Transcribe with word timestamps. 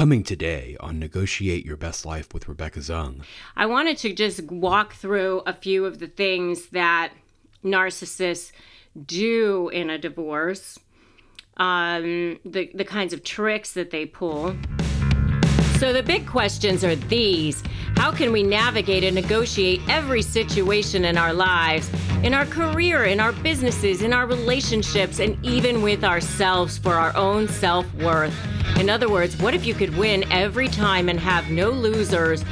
Coming 0.00 0.22
today 0.22 0.78
on 0.80 0.98
Negotiate 0.98 1.66
Your 1.66 1.76
Best 1.76 2.06
Life 2.06 2.32
with 2.32 2.48
Rebecca 2.48 2.80
Zung. 2.80 3.22
I 3.54 3.66
wanted 3.66 3.98
to 3.98 4.14
just 4.14 4.40
walk 4.44 4.94
through 4.94 5.42
a 5.44 5.52
few 5.52 5.84
of 5.84 5.98
the 5.98 6.06
things 6.06 6.68
that 6.68 7.12
narcissists 7.62 8.50
do 9.04 9.68
in 9.68 9.90
a 9.90 9.98
divorce, 9.98 10.78
um, 11.58 12.40
the, 12.46 12.70
the 12.72 12.86
kinds 12.86 13.12
of 13.12 13.22
tricks 13.22 13.74
that 13.74 13.90
they 13.90 14.06
pull. 14.06 14.56
So, 15.80 15.94
the 15.94 16.02
big 16.02 16.26
questions 16.26 16.84
are 16.84 16.94
these 16.94 17.62
How 17.96 18.12
can 18.12 18.32
we 18.32 18.42
navigate 18.42 19.02
and 19.02 19.14
negotiate 19.14 19.80
every 19.88 20.20
situation 20.20 21.06
in 21.06 21.16
our 21.16 21.32
lives, 21.32 21.90
in 22.22 22.34
our 22.34 22.44
career, 22.44 23.04
in 23.04 23.18
our 23.18 23.32
businesses, 23.32 24.02
in 24.02 24.12
our 24.12 24.26
relationships, 24.26 25.20
and 25.20 25.42
even 25.42 25.80
with 25.80 26.04
ourselves 26.04 26.76
for 26.76 26.92
our 26.92 27.16
own 27.16 27.48
self 27.48 27.90
worth? 27.94 28.36
In 28.78 28.90
other 28.90 29.08
words, 29.08 29.38
what 29.38 29.54
if 29.54 29.64
you 29.64 29.72
could 29.72 29.96
win 29.96 30.30
every 30.30 30.68
time 30.68 31.08
and 31.08 31.18
have 31.18 31.48
no 31.48 31.70
losers? 31.70 32.44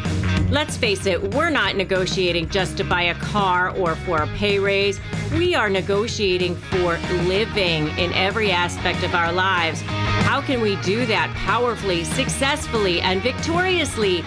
Let's 0.48 0.78
face 0.78 1.04
it, 1.04 1.34
we're 1.34 1.50
not 1.50 1.76
negotiating 1.76 2.48
just 2.48 2.78
to 2.78 2.82
buy 2.82 3.02
a 3.02 3.14
car 3.16 3.76
or 3.76 3.94
for 3.94 4.22
a 4.22 4.26
pay 4.38 4.58
raise. 4.58 5.00
We 5.32 5.54
are 5.54 5.68
negotiating 5.68 6.56
for 6.56 6.96
living 7.26 7.88
in 7.98 8.10
every 8.14 8.50
aspect 8.50 9.02
of 9.02 9.14
our 9.14 9.34
lives. 9.34 9.82
How 10.28 10.42
can 10.42 10.60
we 10.60 10.76
do 10.82 11.06
that 11.06 11.34
powerfully, 11.34 12.04
successfully, 12.04 13.00
and 13.00 13.22
victoriously? 13.22 14.22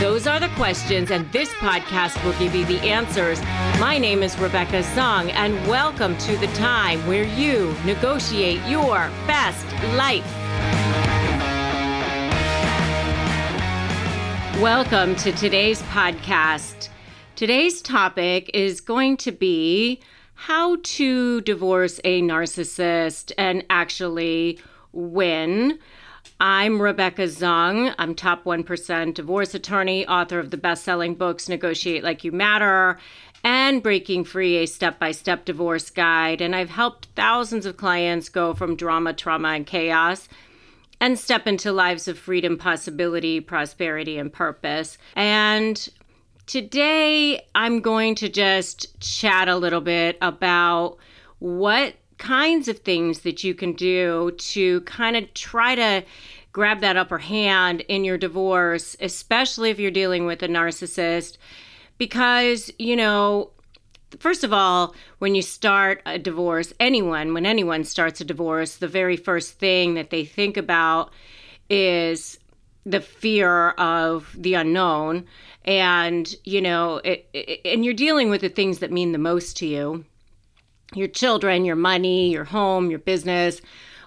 Those 0.00 0.26
are 0.26 0.38
the 0.38 0.50
questions, 0.50 1.10
and 1.10 1.32
this 1.32 1.48
podcast 1.54 2.22
will 2.22 2.38
give 2.38 2.54
you 2.54 2.66
the 2.66 2.78
answers. 2.80 3.40
My 3.80 3.96
name 3.96 4.22
is 4.22 4.38
Rebecca 4.38 4.82
Zung, 4.82 5.32
and 5.32 5.54
welcome 5.66 6.14
to 6.18 6.36
the 6.36 6.46
time 6.48 7.06
where 7.06 7.24
you 7.24 7.74
negotiate 7.86 8.60
your 8.68 9.10
best 9.26 9.64
life. 9.96 10.26
Welcome 14.60 15.16
to 15.16 15.32
today's 15.32 15.80
podcast. 15.84 16.90
Today's 17.34 17.80
topic 17.80 18.50
is 18.52 18.82
going 18.82 19.16
to 19.16 19.32
be 19.32 20.02
how 20.34 20.76
to 20.82 21.40
divorce 21.40 21.98
a 22.04 22.20
narcissist 22.20 23.32
and 23.38 23.64
actually 23.70 24.60
win. 24.96 25.78
I'm 26.40 26.82
Rebecca 26.82 27.22
Zung. 27.22 27.94
I'm 27.98 28.14
top 28.14 28.44
1% 28.44 29.14
divorce 29.14 29.54
attorney, 29.54 30.06
author 30.06 30.38
of 30.38 30.50
the 30.50 30.56
best 30.56 30.84
selling 30.84 31.14
books 31.14 31.48
Negotiate 31.48 32.02
Like 32.02 32.24
You 32.24 32.32
Matter 32.32 32.98
and 33.44 33.82
Breaking 33.82 34.24
Free, 34.24 34.56
a 34.56 34.66
step 34.66 34.98
by 34.98 35.12
step 35.12 35.44
divorce 35.44 35.90
guide. 35.90 36.40
And 36.40 36.56
I've 36.56 36.70
helped 36.70 37.08
thousands 37.14 37.66
of 37.66 37.76
clients 37.76 38.28
go 38.28 38.54
from 38.54 38.74
drama, 38.74 39.12
trauma, 39.12 39.48
and 39.48 39.66
chaos 39.66 40.28
and 41.00 41.18
step 41.18 41.46
into 41.46 41.72
lives 41.72 42.08
of 42.08 42.18
freedom, 42.18 42.56
possibility, 42.56 43.40
prosperity, 43.40 44.18
and 44.18 44.32
purpose. 44.32 44.98
And 45.14 45.88
today 46.46 47.44
I'm 47.54 47.80
going 47.80 48.14
to 48.16 48.28
just 48.28 48.98
chat 49.00 49.48
a 49.48 49.56
little 49.56 49.80
bit 49.80 50.16
about 50.22 50.96
what 51.38 51.94
kinds 52.18 52.68
of 52.68 52.78
things 52.78 53.20
that 53.20 53.44
you 53.44 53.54
can 53.54 53.72
do 53.72 54.32
to 54.38 54.80
kind 54.82 55.16
of 55.16 55.32
try 55.34 55.74
to 55.74 56.04
grab 56.52 56.80
that 56.80 56.96
upper 56.96 57.18
hand 57.18 57.82
in 57.82 58.04
your 58.04 58.16
divorce, 58.16 58.96
especially 59.00 59.70
if 59.70 59.78
you're 59.78 59.90
dealing 59.90 60.24
with 60.24 60.42
a 60.42 60.48
narcissist. 60.48 61.36
Because, 61.98 62.72
you 62.78 62.96
know, 62.96 63.50
first 64.18 64.44
of 64.44 64.52
all, 64.52 64.94
when 65.18 65.34
you 65.34 65.42
start 65.42 66.00
a 66.06 66.18
divorce, 66.18 66.72
anyone, 66.80 67.34
when 67.34 67.44
anyone 67.44 67.84
starts 67.84 68.20
a 68.20 68.24
divorce, 68.24 68.76
the 68.76 68.88
very 68.88 69.16
first 69.16 69.58
thing 69.58 69.94
that 69.94 70.10
they 70.10 70.24
think 70.24 70.56
about 70.56 71.12
is 71.68 72.38
the 72.86 73.00
fear 73.00 73.70
of 73.70 74.34
the 74.38 74.54
unknown. 74.54 75.26
And, 75.64 76.34
you 76.44 76.62
know, 76.62 76.98
it, 77.04 77.28
it, 77.34 77.60
and 77.64 77.84
you're 77.84 77.92
dealing 77.92 78.30
with 78.30 78.40
the 78.40 78.48
things 78.48 78.78
that 78.78 78.92
mean 78.92 79.12
the 79.12 79.18
most 79.18 79.56
to 79.58 79.66
you 79.66 80.04
your 80.94 81.08
children, 81.08 81.64
your 81.64 81.76
money, 81.76 82.30
your 82.30 82.44
home, 82.44 82.90
your 82.90 82.98
business, 82.98 83.60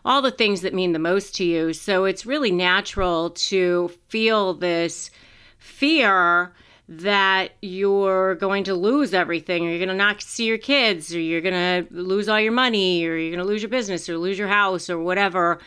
all 0.05 0.21
the 0.21 0.31
things 0.31 0.61
that 0.61 0.73
mean 0.73 0.93
the 0.93 0.99
most 0.99 1.35
to 1.35 1.43
you. 1.43 1.73
So 1.73 2.05
it's 2.05 2.25
really 2.25 2.51
natural 2.51 3.31
to 3.31 3.91
feel 4.07 4.53
this 4.53 5.11
fear 5.57 6.53
that 6.87 7.51
you're 7.61 8.35
going 8.35 8.63
to 8.63 8.73
lose 8.73 9.13
everything 9.13 9.65
or 9.65 9.69
you're 9.69 9.77
going 9.77 9.89
to 9.89 9.95
not 9.95 10.21
see 10.21 10.45
your 10.45 10.57
kids 10.57 11.13
or 11.13 11.19
you're 11.19 11.41
going 11.41 11.53
to 11.85 11.93
lose 11.93 12.27
all 12.27 12.39
your 12.39 12.51
money 12.51 13.05
or 13.05 13.15
you're 13.15 13.35
going 13.35 13.45
to 13.45 13.51
lose 13.51 13.61
your 13.61 13.69
business 13.69 14.09
or 14.09 14.17
lose 14.17 14.39
your 14.39 14.47
house 14.47 14.89
or 14.89 14.97
whatever. 14.97 15.59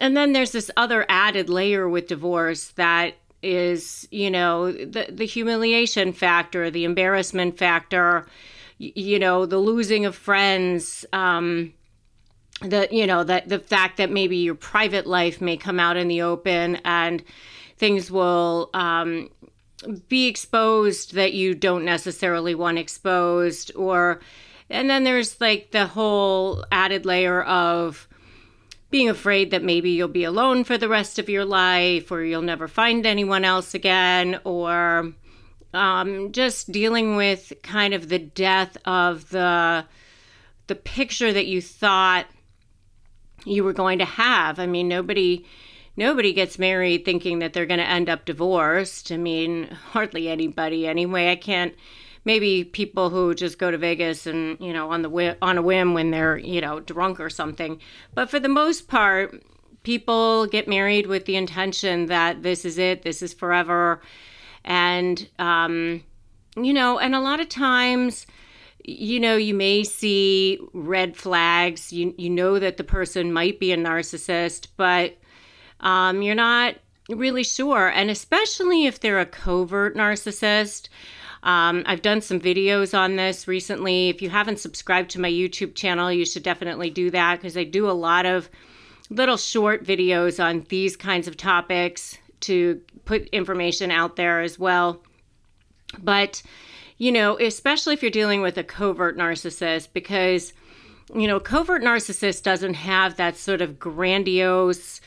And 0.00 0.16
then 0.16 0.32
there's 0.32 0.52
this 0.52 0.70
other 0.76 1.04
added 1.08 1.50
layer 1.50 1.88
with 1.88 2.06
divorce 2.06 2.68
that 2.76 3.14
is, 3.42 4.08
you 4.10 4.30
know, 4.30 4.72
the 4.72 5.06
the 5.10 5.26
humiliation 5.26 6.12
factor, 6.12 6.70
the 6.70 6.84
embarrassment 6.84 7.58
factor, 7.58 8.26
you 8.78 9.18
know, 9.18 9.46
the 9.46 9.58
losing 9.58 10.04
of 10.04 10.14
friends, 10.14 11.06
um, 11.12 11.72
the 12.60 12.88
you 12.90 13.06
know 13.06 13.22
that 13.24 13.48
the 13.48 13.58
fact 13.58 13.98
that 13.98 14.10
maybe 14.10 14.38
your 14.38 14.54
private 14.54 15.06
life 15.06 15.40
may 15.40 15.56
come 15.56 15.78
out 15.78 15.96
in 15.96 16.08
the 16.08 16.22
open 16.22 16.76
and 16.84 17.22
things 17.76 18.10
will 18.10 18.70
um, 18.72 19.28
be 20.08 20.26
exposed 20.26 21.14
that 21.14 21.34
you 21.34 21.54
don't 21.54 21.84
necessarily 21.84 22.54
want 22.54 22.78
exposed 22.78 23.70
or 23.76 24.20
and 24.70 24.88
then 24.88 25.04
there's 25.04 25.40
like 25.40 25.70
the 25.70 25.86
whole 25.86 26.64
added 26.72 27.04
layer 27.04 27.42
of 27.42 28.08
being 28.90 29.08
afraid 29.10 29.50
that 29.50 29.62
maybe 29.62 29.90
you'll 29.90 30.08
be 30.08 30.24
alone 30.24 30.64
for 30.64 30.78
the 30.78 30.88
rest 30.88 31.18
of 31.18 31.28
your 31.28 31.44
life 31.44 32.10
or 32.10 32.22
you'll 32.22 32.40
never 32.40 32.68
find 32.68 33.04
anyone 33.04 33.44
else 33.44 33.74
again 33.74 34.40
or 34.44 35.12
um, 35.76 36.32
just 36.32 36.72
dealing 36.72 37.16
with 37.16 37.52
kind 37.62 37.94
of 37.94 38.08
the 38.08 38.18
death 38.18 38.76
of 38.84 39.30
the 39.30 39.84
the 40.66 40.74
picture 40.74 41.32
that 41.32 41.46
you 41.46 41.62
thought 41.62 42.26
you 43.44 43.62
were 43.62 43.72
going 43.72 43.98
to 44.00 44.04
have 44.04 44.58
i 44.58 44.66
mean 44.66 44.88
nobody 44.88 45.44
nobody 45.96 46.32
gets 46.32 46.58
married 46.58 47.04
thinking 47.04 47.38
that 47.38 47.52
they're 47.52 47.66
going 47.66 47.80
to 47.80 47.88
end 47.88 48.08
up 48.08 48.24
divorced. 48.24 49.10
I 49.10 49.16
mean, 49.16 49.68
hardly 49.90 50.28
anybody 50.28 50.86
anyway. 50.86 51.30
I 51.30 51.36
can't. 51.36 51.74
Maybe 52.24 52.64
people 52.64 53.10
who 53.10 53.34
just 53.34 53.58
go 53.58 53.70
to 53.70 53.78
Vegas 53.78 54.26
and 54.26 54.58
you 54.60 54.72
know 54.72 54.90
on 54.90 55.02
the 55.02 55.36
on 55.40 55.58
a 55.58 55.62
whim 55.62 55.94
when 55.94 56.10
they're 56.10 56.36
you 56.36 56.60
know 56.60 56.80
drunk 56.80 57.20
or 57.20 57.30
something. 57.30 57.80
But 58.14 58.30
for 58.30 58.40
the 58.40 58.48
most 58.48 58.88
part, 58.88 59.42
people 59.84 60.46
get 60.46 60.68
married 60.68 61.06
with 61.06 61.26
the 61.26 61.36
intention 61.36 62.06
that 62.06 62.42
this 62.42 62.64
is 62.64 62.78
it, 62.78 63.02
this 63.02 63.22
is 63.22 63.32
forever, 63.32 64.00
and 64.66 65.28
um, 65.38 66.02
you 66.56 66.72
know, 66.72 66.98
and 66.98 67.14
a 67.14 67.20
lot 67.20 67.40
of 67.40 67.48
times 67.48 68.26
you 68.88 69.18
know 69.18 69.36
you 69.36 69.52
may 69.52 69.82
see 69.82 70.60
red 70.72 71.16
flags 71.16 71.92
you 71.92 72.14
you 72.16 72.30
know 72.30 72.56
that 72.60 72.76
the 72.76 72.84
person 72.84 73.32
might 73.32 73.58
be 73.58 73.72
a 73.72 73.76
narcissist 73.76 74.68
but 74.76 75.16
um, 75.80 76.22
you're 76.22 76.36
not 76.36 76.76
really 77.08 77.44
sure. 77.44 77.88
And 77.88 78.10
especially 78.10 78.86
if 78.86 79.00
they're 79.00 79.20
a 79.20 79.26
covert 79.26 79.96
narcissist. 79.96 80.88
Um, 81.42 81.84
I've 81.86 82.02
done 82.02 82.20
some 82.20 82.40
videos 82.40 82.96
on 82.96 83.16
this 83.16 83.46
recently. 83.46 84.08
If 84.08 84.20
you 84.20 84.30
haven't 84.30 84.58
subscribed 84.58 85.10
to 85.10 85.20
my 85.20 85.30
YouTube 85.30 85.74
channel, 85.74 86.10
you 86.10 86.26
should 86.26 86.42
definitely 86.42 86.90
do 86.90 87.10
that 87.10 87.36
because 87.36 87.56
I 87.56 87.64
do 87.64 87.88
a 87.88 87.92
lot 87.92 88.26
of 88.26 88.50
little 89.10 89.36
short 89.36 89.84
videos 89.84 90.42
on 90.42 90.66
these 90.68 90.96
kinds 90.96 91.28
of 91.28 91.36
topics 91.36 92.18
to 92.40 92.80
put 93.04 93.28
information 93.28 93.90
out 93.90 94.16
there 94.16 94.40
as 94.40 94.58
well. 94.58 95.02
But, 95.98 96.42
you 96.98 97.12
know, 97.12 97.38
especially 97.38 97.94
if 97.94 98.02
you're 98.02 98.10
dealing 98.10 98.42
with 98.42 98.58
a 98.58 98.64
covert 98.64 99.16
narcissist, 99.16 99.88
because, 99.92 100.52
you 101.14 101.26
know, 101.26 101.40
covert 101.40 101.82
narcissist 101.82 102.42
doesn't 102.42 102.74
have 102.74 103.16
that 103.16 103.36
sort 103.36 103.62
of 103.62 103.78
grandiose, 103.78 105.00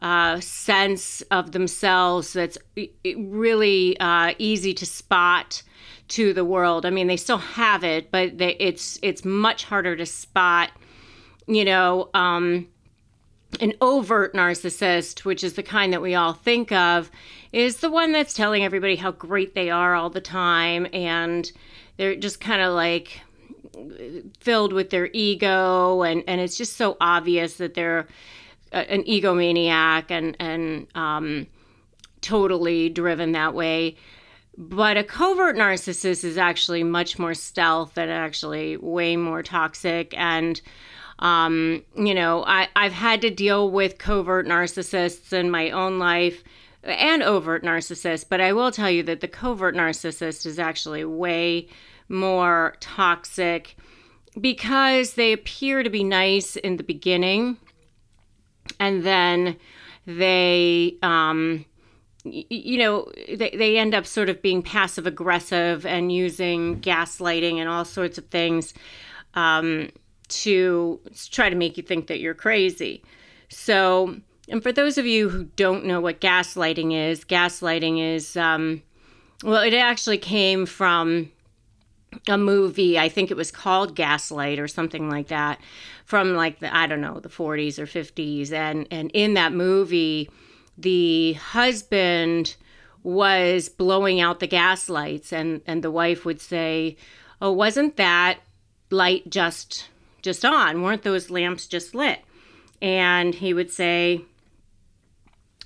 uh, 0.00 0.38
sense 0.40 1.22
of 1.30 1.52
themselves 1.52 2.32
that's 2.32 2.58
really 3.16 3.98
uh, 3.98 4.32
easy 4.38 4.72
to 4.74 4.86
spot 4.86 5.62
to 6.08 6.32
the 6.32 6.44
world. 6.44 6.86
I 6.86 6.90
mean, 6.90 7.06
they 7.06 7.16
still 7.16 7.38
have 7.38 7.84
it, 7.84 8.10
but 8.10 8.38
they, 8.38 8.54
it's 8.54 8.98
it's 9.02 9.24
much 9.24 9.64
harder 9.64 9.96
to 9.96 10.06
spot. 10.06 10.70
You 11.46 11.64
know, 11.64 12.10
um, 12.14 12.68
an 13.60 13.72
overt 13.80 14.34
narcissist, 14.34 15.24
which 15.24 15.42
is 15.42 15.54
the 15.54 15.62
kind 15.62 15.92
that 15.92 16.02
we 16.02 16.14
all 16.14 16.32
think 16.32 16.70
of, 16.72 17.10
is 17.52 17.78
the 17.78 17.90
one 17.90 18.12
that's 18.12 18.34
telling 18.34 18.64
everybody 18.64 18.96
how 18.96 19.10
great 19.10 19.54
they 19.54 19.70
are 19.70 19.94
all 19.94 20.10
the 20.10 20.20
time, 20.20 20.86
and 20.92 21.50
they're 21.96 22.16
just 22.16 22.40
kind 22.40 22.62
of 22.62 22.74
like 22.74 23.20
filled 24.40 24.72
with 24.72 24.90
their 24.90 25.08
ego, 25.12 26.02
and 26.02 26.22
and 26.26 26.40
it's 26.40 26.58
just 26.58 26.76
so 26.76 26.96
obvious 27.00 27.54
that 27.54 27.74
they're 27.74 28.06
an 28.72 29.02
egomaniac 29.04 30.10
and 30.10 30.36
and 30.38 30.86
um, 30.94 31.46
totally 32.20 32.88
driven 32.88 33.32
that 33.32 33.54
way. 33.54 33.96
But 34.60 34.96
a 34.96 35.04
covert 35.04 35.56
narcissist 35.56 36.24
is 36.24 36.36
actually 36.36 36.82
much 36.82 37.16
more 37.16 37.34
stealth 37.34 37.96
and 37.96 38.10
actually 38.10 38.76
way 38.76 39.16
more 39.16 39.40
toxic. 39.40 40.12
And, 40.16 40.60
um, 41.18 41.82
you 41.96 42.14
know, 42.14 42.44
I, 42.44 42.68
I've 42.76 42.92
had 42.92 43.20
to 43.22 43.30
deal 43.30 43.70
with 43.70 43.98
covert 43.98 44.46
narcissists 44.46 45.32
in 45.32 45.50
my 45.50 45.70
own 45.70 45.98
life 45.98 46.44
and 46.82 47.22
overt 47.22 47.64
narcissists, 47.64 48.24
but 48.28 48.40
I 48.40 48.52
will 48.52 48.70
tell 48.70 48.90
you 48.90 49.02
that 49.04 49.20
the 49.20 49.28
covert 49.28 49.74
narcissist 49.74 50.46
is 50.46 50.58
actually 50.58 51.04
way 51.04 51.68
more 52.08 52.76
toxic 52.80 53.76
because 54.40 55.14
they 55.14 55.32
appear 55.32 55.82
to 55.82 55.90
be 55.90 56.04
nice 56.04 56.56
in 56.56 56.76
the 56.76 56.84
beginning 56.84 57.56
and 58.78 59.02
then 59.02 59.56
they 60.06 60.96
um, 61.02 61.64
you 62.24 62.78
know 62.78 63.10
they, 63.28 63.50
they 63.50 63.78
end 63.78 63.94
up 63.94 64.06
sort 64.06 64.28
of 64.28 64.42
being 64.42 64.62
passive 64.62 65.06
aggressive 65.06 65.84
and 65.86 66.12
using 66.12 66.80
gaslighting 66.80 67.56
and 67.56 67.68
all 67.68 67.84
sorts 67.84 68.18
of 68.18 68.26
things. 68.26 68.74
Um, 69.34 69.90
to 70.28 71.00
try 71.30 71.48
to 71.50 71.56
make 71.56 71.76
you 71.76 71.82
think 71.82 72.06
that 72.06 72.20
you're 72.20 72.34
crazy. 72.34 73.02
So 73.48 74.16
and 74.48 74.62
for 74.62 74.72
those 74.72 74.98
of 74.98 75.06
you 75.06 75.28
who 75.28 75.44
don't 75.44 75.84
know 75.84 76.00
what 76.00 76.20
gaslighting 76.20 76.92
is 76.94 77.24
gaslighting 77.24 78.00
is 78.00 78.36
um, 78.36 78.82
well 79.44 79.62
it 79.62 79.74
actually 79.74 80.18
came 80.18 80.66
from 80.66 81.30
a 82.26 82.38
movie 82.38 82.98
i 82.98 83.08
think 83.08 83.30
it 83.30 83.36
was 83.36 83.50
called 83.50 83.94
gaslight 83.94 84.58
or 84.58 84.66
something 84.66 85.10
like 85.10 85.28
that 85.28 85.60
from 86.06 86.34
like 86.34 86.58
the 86.60 86.74
i 86.74 86.86
don't 86.86 87.02
know 87.02 87.20
the 87.20 87.28
40s 87.28 87.78
or 87.78 87.86
50s 87.86 88.50
and 88.50 88.88
and 88.90 89.10
in 89.12 89.34
that 89.34 89.52
movie 89.52 90.30
the 90.78 91.34
husband 91.34 92.56
was 93.02 93.68
blowing 93.68 94.20
out 94.20 94.40
the 94.40 94.46
gas 94.46 94.88
lights 94.88 95.32
and 95.32 95.60
and 95.66 95.84
the 95.84 95.90
wife 95.90 96.24
would 96.24 96.40
say 96.40 96.96
oh 97.42 97.52
wasn't 97.52 97.96
that 97.96 98.38
light 98.90 99.28
just 99.28 99.88
just 100.22 100.44
on. 100.44 100.82
Weren't 100.82 101.02
those 101.02 101.30
lamps 101.30 101.66
just 101.66 101.94
lit? 101.94 102.20
And 102.80 103.34
he 103.34 103.52
would 103.54 103.70
say 103.70 104.22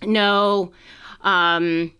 no 0.02 0.72
um 1.20 1.92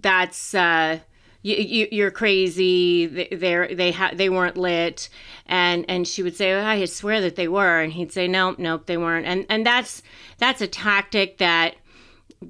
that's 0.00 0.54
uh 0.54 0.98
you, 1.46 1.86
you, 1.92 2.04
are 2.04 2.10
crazy. 2.10 3.06
They're, 3.06 3.72
they 3.72 3.92
ha- 3.92 4.10
they 4.12 4.28
weren't 4.28 4.56
lit, 4.56 5.08
and 5.46 5.84
and 5.88 6.06
she 6.06 6.24
would 6.24 6.34
say, 6.34 6.52
I 6.52 6.84
swear 6.86 7.20
that 7.20 7.36
they 7.36 7.46
were, 7.46 7.80
and 7.80 7.92
he'd 7.92 8.12
say, 8.12 8.26
nope, 8.26 8.58
nope, 8.58 8.86
they 8.86 8.96
weren't, 8.96 9.26
and 9.26 9.46
and 9.48 9.64
that's 9.64 10.02
that's 10.38 10.60
a 10.60 10.66
tactic 10.66 11.38
that 11.38 11.76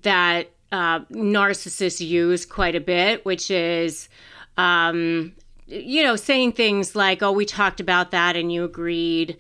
that 0.03 0.51
uh, 0.73 1.01
narcissists 1.11 2.05
use 2.05 2.47
quite 2.47 2.75
a 2.75 2.81
bit, 2.81 3.25
which 3.27 3.51
is, 3.51 4.09
um, 4.57 5.35
you 5.67 6.03
know, 6.03 6.17
saying 6.17 6.53
things 6.53 6.95
like, 6.95 7.23
"Oh, 7.23 7.33
we 7.33 7.45
talked 7.45 7.81
about 7.81 8.11
that 8.13 8.37
and 8.37 8.53
you 8.53 8.65
agreed," 8.65 9.37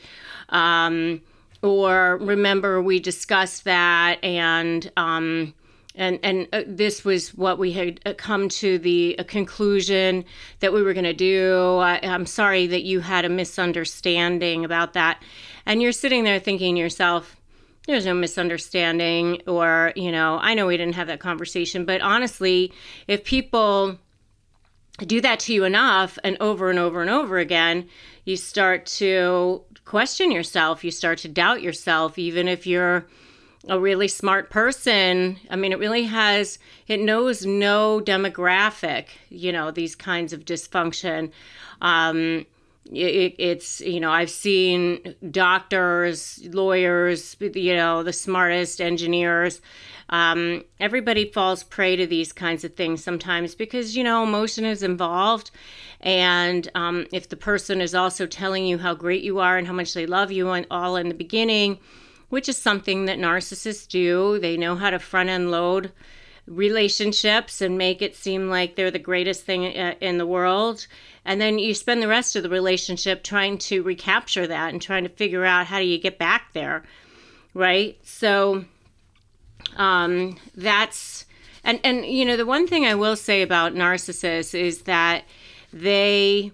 um, 0.48 1.20
or 1.62 2.18
"Remember 2.18 2.82
we 2.82 2.98
discussed 2.98 3.64
that," 3.64 4.22
and 4.24 4.90
um, 4.96 5.54
and 5.94 6.18
and 6.22 6.48
uh, 6.52 6.62
this 6.66 7.04
was 7.04 7.34
what 7.34 7.58
we 7.58 7.72
had 7.72 8.00
uh, 8.04 8.12
come 8.14 8.48
to 8.48 8.78
the 8.78 9.18
conclusion 9.28 10.24
that 10.60 10.72
we 10.72 10.82
were 10.82 10.94
going 10.94 11.04
to 11.04 11.14
do. 11.14 11.78
I, 11.78 12.00
I'm 12.02 12.26
sorry 12.26 12.66
that 12.66 12.82
you 12.82 13.00
had 13.00 13.24
a 13.24 13.28
misunderstanding 13.28 14.64
about 14.64 14.94
that, 14.94 15.22
and 15.64 15.80
you're 15.80 15.92
sitting 15.92 16.24
there 16.24 16.40
thinking 16.40 16.74
to 16.74 16.80
yourself, 16.80 17.36
"There's 17.86 18.06
no 18.06 18.14
misunderstanding," 18.14 19.42
or 19.46 19.92
you 19.94 20.10
know, 20.10 20.38
I 20.42 20.54
know 20.54 20.66
we 20.66 20.76
didn't 20.76 20.96
have 20.96 21.06
that 21.06 21.20
conversation, 21.20 21.84
but 21.84 22.00
honestly, 22.00 22.72
if 23.06 23.22
people 23.22 23.98
do 25.04 25.20
that 25.20 25.40
to 25.40 25.52
you 25.52 25.64
enough 25.64 26.18
and 26.24 26.36
over 26.40 26.70
and 26.70 26.78
over 26.78 27.02
and 27.02 27.10
over 27.10 27.38
again, 27.38 27.88
you 28.24 28.36
start 28.36 28.86
to 28.86 29.62
question 29.84 30.30
yourself. 30.30 30.84
You 30.84 30.90
start 30.90 31.18
to 31.18 31.28
doubt 31.28 31.62
yourself, 31.62 32.18
even 32.18 32.48
if 32.48 32.66
you're 32.66 33.06
a 33.68 33.78
really 33.78 34.08
smart 34.08 34.48
person. 34.50 35.38
I 35.50 35.56
mean, 35.56 35.72
it 35.72 35.78
really 35.78 36.04
has, 36.04 36.58
it 36.86 37.00
knows 37.00 37.44
no 37.44 38.00
demographic, 38.00 39.06
you 39.28 39.52
know, 39.52 39.70
these 39.70 39.94
kinds 39.94 40.32
of 40.32 40.44
dysfunction. 40.44 41.30
Um, 41.80 42.46
it, 42.92 43.34
it's, 43.38 43.80
you 43.80 44.00
know, 44.00 44.10
I've 44.10 44.30
seen 44.30 45.14
doctors, 45.30 46.46
lawyers, 46.52 47.36
you 47.40 47.74
know, 47.74 48.02
the 48.02 48.12
smartest 48.12 48.80
engineers. 48.80 49.60
Um, 50.08 50.64
everybody 50.78 51.30
falls 51.30 51.64
prey 51.64 51.96
to 51.96 52.06
these 52.06 52.32
kinds 52.32 52.64
of 52.64 52.74
things 52.74 53.02
sometimes 53.02 53.54
because, 53.54 53.96
you 53.96 54.04
know, 54.04 54.22
emotion 54.22 54.64
is 54.64 54.82
involved. 54.82 55.50
And 56.00 56.68
um, 56.74 57.06
if 57.12 57.28
the 57.28 57.36
person 57.36 57.80
is 57.80 57.94
also 57.94 58.26
telling 58.26 58.66
you 58.66 58.78
how 58.78 58.94
great 58.94 59.24
you 59.24 59.38
are 59.40 59.58
and 59.58 59.66
how 59.66 59.72
much 59.72 59.94
they 59.94 60.06
love 60.06 60.30
you, 60.30 60.50
and 60.50 60.66
all 60.70 60.96
in 60.96 61.08
the 61.08 61.14
beginning, 61.14 61.78
which 62.28 62.48
is 62.48 62.56
something 62.56 63.06
that 63.06 63.18
narcissists 63.18 63.88
do. 63.88 64.38
They 64.38 64.56
know 64.56 64.76
how 64.76 64.90
to 64.90 64.98
front 64.98 65.28
end 65.28 65.50
load 65.50 65.92
relationships 66.46 67.60
and 67.60 67.76
make 67.76 68.00
it 68.00 68.14
seem 68.14 68.48
like 68.48 68.76
they're 68.76 68.90
the 68.90 68.98
greatest 68.98 69.44
thing 69.44 69.66
uh, 69.66 69.94
in 70.00 70.18
the 70.18 70.26
world. 70.26 70.86
And 71.24 71.40
then 71.40 71.58
you 71.58 71.74
spend 71.74 72.02
the 72.02 72.08
rest 72.08 72.36
of 72.36 72.42
the 72.42 72.48
relationship 72.48 73.24
trying 73.24 73.58
to 73.58 73.82
recapture 73.82 74.46
that 74.46 74.72
and 74.72 74.80
trying 74.80 75.02
to 75.02 75.08
figure 75.08 75.44
out 75.44 75.66
how 75.66 75.78
do 75.78 75.84
you 75.84 75.98
get 75.98 76.18
back 76.18 76.52
there, 76.52 76.84
right? 77.52 77.98
So 78.04 78.64
um, 79.76 80.36
that's 80.54 81.26
and 81.64 81.80
and 81.82 82.06
you 82.06 82.24
know 82.24 82.36
the 82.36 82.46
one 82.46 82.66
thing 82.66 82.86
I 82.86 82.94
will 82.94 83.16
say 83.16 83.42
about 83.42 83.74
narcissists 83.74 84.58
is 84.58 84.82
that 84.82 85.24
they 85.72 86.52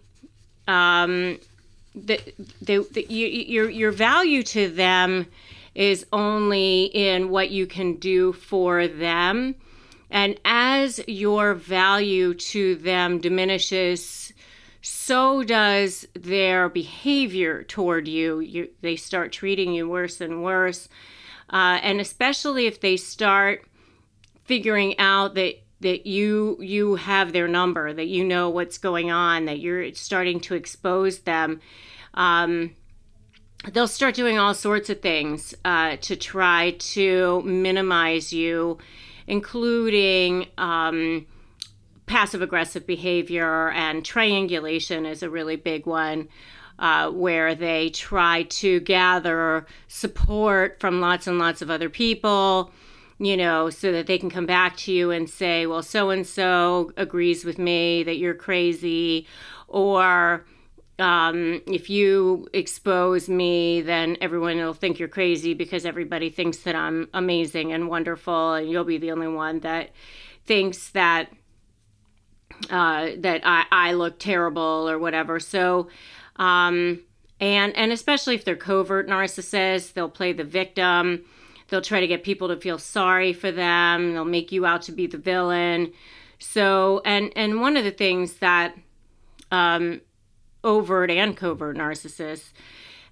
um, 0.67 1.39
the, 1.95 2.19
they, 2.63 2.79
the, 2.79 3.07
you, 3.09 3.27
your 3.27 3.69
your 3.69 3.93
value 3.93 4.43
to 4.45 4.71
them 4.71 5.27
is 5.75 6.07
only 6.13 6.85
in 6.85 7.31
what 7.31 7.51
you 7.51 7.67
can 7.67 7.97
do 7.97 8.33
for 8.33 8.89
them. 8.89 9.55
And 10.13 10.39
as 10.45 11.01
your 11.09 11.55
value 11.55 12.35
to 12.35 12.77
them 12.77 13.19
diminishes, 13.19 14.35
so 14.83 15.43
does 15.43 16.07
their 16.13 16.69
behavior 16.69 17.63
toward 17.63 18.07
you. 18.07 18.41
you 18.41 18.69
they 18.83 18.97
start 18.97 19.33
treating 19.33 19.73
you 19.73 19.89
worse 19.89 20.21
and 20.21 20.45
worse. 20.45 20.91
Uh, 21.51 21.79
and 21.83 21.99
especially 21.99 22.67
if 22.67 22.81
they 22.81 22.99
start 22.99 23.65
figuring 24.45 24.99
out 24.99 25.35
that 25.35 25.55
that 25.81 26.07
you 26.07 26.59
you 26.61 26.97
have 26.97 27.33
their 27.33 27.49
number, 27.49 27.95
that 27.95 28.07
you 28.07 28.23
know 28.23 28.51
what's 28.51 28.77
going 28.77 29.11
on, 29.11 29.47
that 29.47 29.61
you're 29.61 29.95
starting 29.95 30.41
to 30.41 30.55
expose 30.55 31.21
them. 31.21 31.61
Um, 32.13 32.77
they'll 33.73 33.89
start 33.89 34.15
doing 34.15 34.39
all 34.39 34.53
sorts 34.53 34.91
of 34.91 35.01
things 35.01 35.55
uh, 35.65 35.97
to 36.03 36.17
try 36.17 36.73
to 36.79 37.41
minimize 37.43 38.31
you, 38.31 38.77
including 39.27 40.47
um, 40.59 41.27
passive 42.07 42.43
aggressive 42.43 42.87
behavior 42.87 43.71
and 43.71 44.05
triangulation 44.05 45.07
is 45.07 45.23
a 45.23 45.31
really 45.31 45.57
big 45.57 45.87
one. 45.87 46.29
Uh, 46.79 47.11
where 47.11 47.55
they 47.55 47.91
try 47.91 48.43
to 48.45 48.81
gather 48.81 49.65
support 49.87 50.81
from 50.81 51.01
lots 51.01 51.29
and 51.29 51.39
lots 51.39 51.63
of 51.63 51.71
other 51.71 51.89
people, 51.89 52.73
you 53.21 53.37
know, 53.37 53.71
so 53.71 53.93
that 53.93 54.09
they 54.09 54.19
can 54.19 54.31
come 54.31 54.47
back 54.47 54.77
to 54.77 54.91
you 54.91 55.13
and 55.13 55.31
say, 55.31 55.65
well, 55.65 55.83
so 55.83 56.11
and 56.11 56.27
so 56.27 56.91
agrees 56.97 57.45
with 57.45 57.57
me 57.57 58.03
that 58.03 58.17
you're 58.17 58.35
crazy, 58.35 59.29
or 59.69 60.45
um, 61.03 61.61
if 61.67 61.91
you 61.91 62.47
expose 62.53 63.29
me, 63.29 63.81
then 63.81 64.17
everyone 64.21 64.57
will 64.59 64.73
think 64.73 65.01
you're 65.01 65.09
crazy 65.09 65.53
because 65.53 65.85
everybody 65.85 66.31
thinks 66.31 66.59
that 66.59 66.77
I'm 66.77 67.09
amazing 67.13 67.73
and 67.73 67.89
wonderful, 67.89 68.55
and 68.55 68.71
you'll 68.71 68.85
be 68.85 68.99
the 68.99 69.11
only 69.11 69.27
one 69.27 69.59
that 69.61 69.91
thinks 70.47 70.91
that 70.91 71.33
uh, 72.71 73.11
that 73.19 73.41
I, 73.45 73.65
I 73.73 73.93
look 73.95 74.21
terrible 74.21 74.89
or 74.89 74.97
whatever. 74.97 75.41
So, 75.41 75.89
um, 76.37 77.01
and 77.41 77.75
and 77.77 77.91
especially 77.91 78.37
if 78.37 78.45
they're 78.45 78.55
covert 78.55 79.09
narcissists, 79.09 79.95
they'll 79.95 80.09
play 80.09 80.33
the 80.33 80.45
victim. 80.45 81.25
They'll 81.67 81.83
try 81.83 81.99
to 81.99 82.07
get 82.07 82.23
people 82.23 82.47
to 82.47 82.57
feel 82.59 82.79
sorry 82.79 83.33
for 83.33 83.51
them. 83.51 84.13
They'll 84.13 84.25
make 84.25 84.53
you 84.53 84.67
out 84.67 84.83
to 84.83 84.93
be 84.93 85.09
the 85.09 85.19
villain. 85.19 85.95
So, 86.39 87.03
and 87.05 87.33
and 87.35 87.61
one 87.61 87.77
of 87.77 87.83
the 87.83 87.91
things 87.91 88.35
that 88.35 88.77
um, 89.51 90.01
overt 90.65 91.11
and 91.11 91.37
covert 91.37 91.77
narcissists 91.77 92.53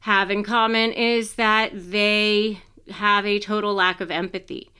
have 0.00 0.30
in 0.30 0.42
common 0.42 0.92
is 0.92 1.34
that 1.34 1.70
they 1.74 2.62
have 2.90 3.26
a 3.26 3.38
total 3.38 3.74
lack 3.74 4.00
of 4.00 4.10
empathy 4.10 4.70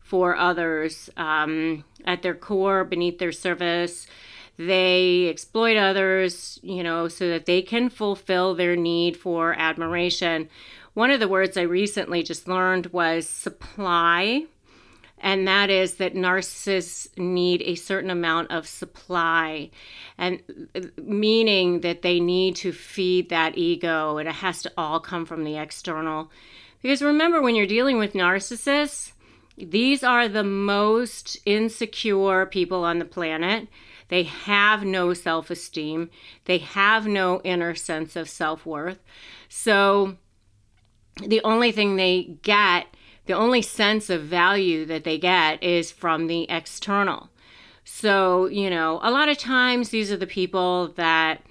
for 0.00 0.36
others. 0.36 1.10
Um, 1.16 1.84
at 2.04 2.22
their 2.22 2.34
core, 2.34 2.84
beneath 2.84 3.18
their 3.18 3.32
surface, 3.32 4.06
they 4.56 5.28
exploit 5.28 5.76
others, 5.76 6.58
you 6.62 6.82
know, 6.82 7.08
so 7.08 7.28
that 7.28 7.46
they 7.46 7.62
can 7.62 7.88
fulfill 7.88 8.54
their 8.54 8.76
need 8.76 9.16
for 9.16 9.54
admiration. 9.54 10.48
One 10.94 11.10
of 11.10 11.20
the 11.20 11.28
words 11.28 11.56
I 11.56 11.62
recently 11.62 12.22
just 12.22 12.48
learned 12.48 12.86
was 12.86 13.28
supply 13.28 14.46
and 15.20 15.46
that 15.46 15.70
is 15.70 15.94
that 15.96 16.14
narcissists 16.14 17.06
need 17.18 17.62
a 17.62 17.74
certain 17.74 18.10
amount 18.10 18.50
of 18.50 18.66
supply 18.66 19.70
and 20.18 20.42
meaning 20.96 21.80
that 21.80 22.02
they 22.02 22.20
need 22.20 22.56
to 22.56 22.72
feed 22.72 23.28
that 23.28 23.56
ego 23.58 24.18
and 24.18 24.28
it 24.28 24.36
has 24.36 24.62
to 24.62 24.72
all 24.76 25.00
come 25.00 25.26
from 25.26 25.44
the 25.44 25.56
external 25.56 26.30
because 26.82 27.02
remember 27.02 27.40
when 27.42 27.54
you're 27.54 27.66
dealing 27.66 27.98
with 27.98 28.14
narcissists 28.14 29.12
These 29.56 30.02
are 30.02 30.26
the 30.26 30.44
most 30.44 31.36
insecure 31.44 32.46
people 32.46 32.82
on 32.84 32.98
the 32.98 33.04
planet. 33.04 33.68
They 34.08 34.22
have 34.22 34.84
no 34.84 35.12
self 35.14 35.50
esteem, 35.50 36.10
they 36.46 36.58
have 36.58 37.06
no 37.06 37.40
inner 37.44 37.74
sense 37.74 38.16
of 38.16 38.28
self 38.28 38.64
worth. 38.64 38.98
So, 39.48 40.16
the 41.24 41.42
only 41.44 41.72
thing 41.72 41.96
they 41.96 42.38
get, 42.42 42.86
the 43.30 43.36
only 43.36 43.62
sense 43.62 44.10
of 44.10 44.22
value 44.22 44.84
that 44.84 45.04
they 45.04 45.16
get 45.16 45.62
is 45.62 45.92
from 45.92 46.26
the 46.26 46.50
external. 46.50 47.30
So, 47.84 48.46
you 48.46 48.68
know, 48.68 48.98
a 49.04 49.10
lot 49.12 49.28
of 49.28 49.38
times 49.38 49.90
these 49.90 50.10
are 50.10 50.16
the 50.16 50.26
people 50.26 50.88
that, 50.96 51.42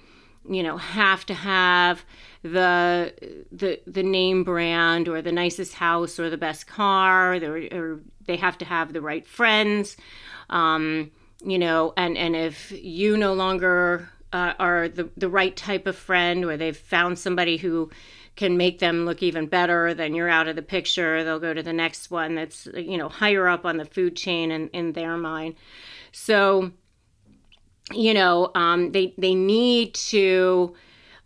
you 0.46 0.62
know, 0.62 0.76
have 0.76 1.24
to 1.24 1.32
have 1.32 2.04
the 2.42 3.14
the 3.50 3.80
the 3.86 4.02
name 4.02 4.44
brand 4.44 5.08
or 5.08 5.22
the 5.22 5.32
nicest 5.32 5.72
house 5.72 6.18
or 6.18 6.28
the 6.28 6.36
best 6.36 6.66
car 6.66 7.34
or, 7.36 8.00
they 8.26 8.36
have 8.36 8.58
to 8.58 8.66
have 8.66 8.92
the 8.92 9.00
right 9.00 9.26
friends 9.26 9.96
um, 10.50 11.10
you 11.42 11.58
know, 11.58 11.94
and 11.96 12.18
and 12.18 12.36
if 12.36 12.72
you 12.72 13.16
no 13.16 13.32
longer 13.32 14.10
uh, 14.32 14.52
are 14.58 14.88
the 14.88 15.08
the 15.16 15.28
right 15.28 15.56
type 15.56 15.86
of 15.86 15.96
friend, 15.96 16.44
or 16.44 16.56
they've 16.56 16.76
found 16.76 17.18
somebody 17.18 17.56
who 17.56 17.90
can 18.40 18.56
make 18.56 18.78
them 18.78 19.04
look 19.04 19.22
even 19.22 19.46
better, 19.46 19.92
then 19.92 20.14
you're 20.14 20.30
out 20.30 20.48
of 20.48 20.56
the 20.56 20.62
picture. 20.62 21.22
They'll 21.22 21.38
go 21.38 21.52
to 21.52 21.62
the 21.62 21.74
next 21.74 22.10
one 22.10 22.36
that's 22.36 22.66
you 22.74 22.96
know 22.96 23.10
higher 23.10 23.46
up 23.46 23.66
on 23.66 23.76
the 23.76 23.84
food 23.84 24.16
chain 24.16 24.50
in, 24.50 24.68
in 24.68 24.94
their 24.94 25.18
mind. 25.18 25.56
So, 26.10 26.72
you 27.92 28.14
know, 28.14 28.50
um, 28.54 28.92
they 28.92 29.12
they 29.18 29.34
need 29.34 29.92
to 29.92 30.74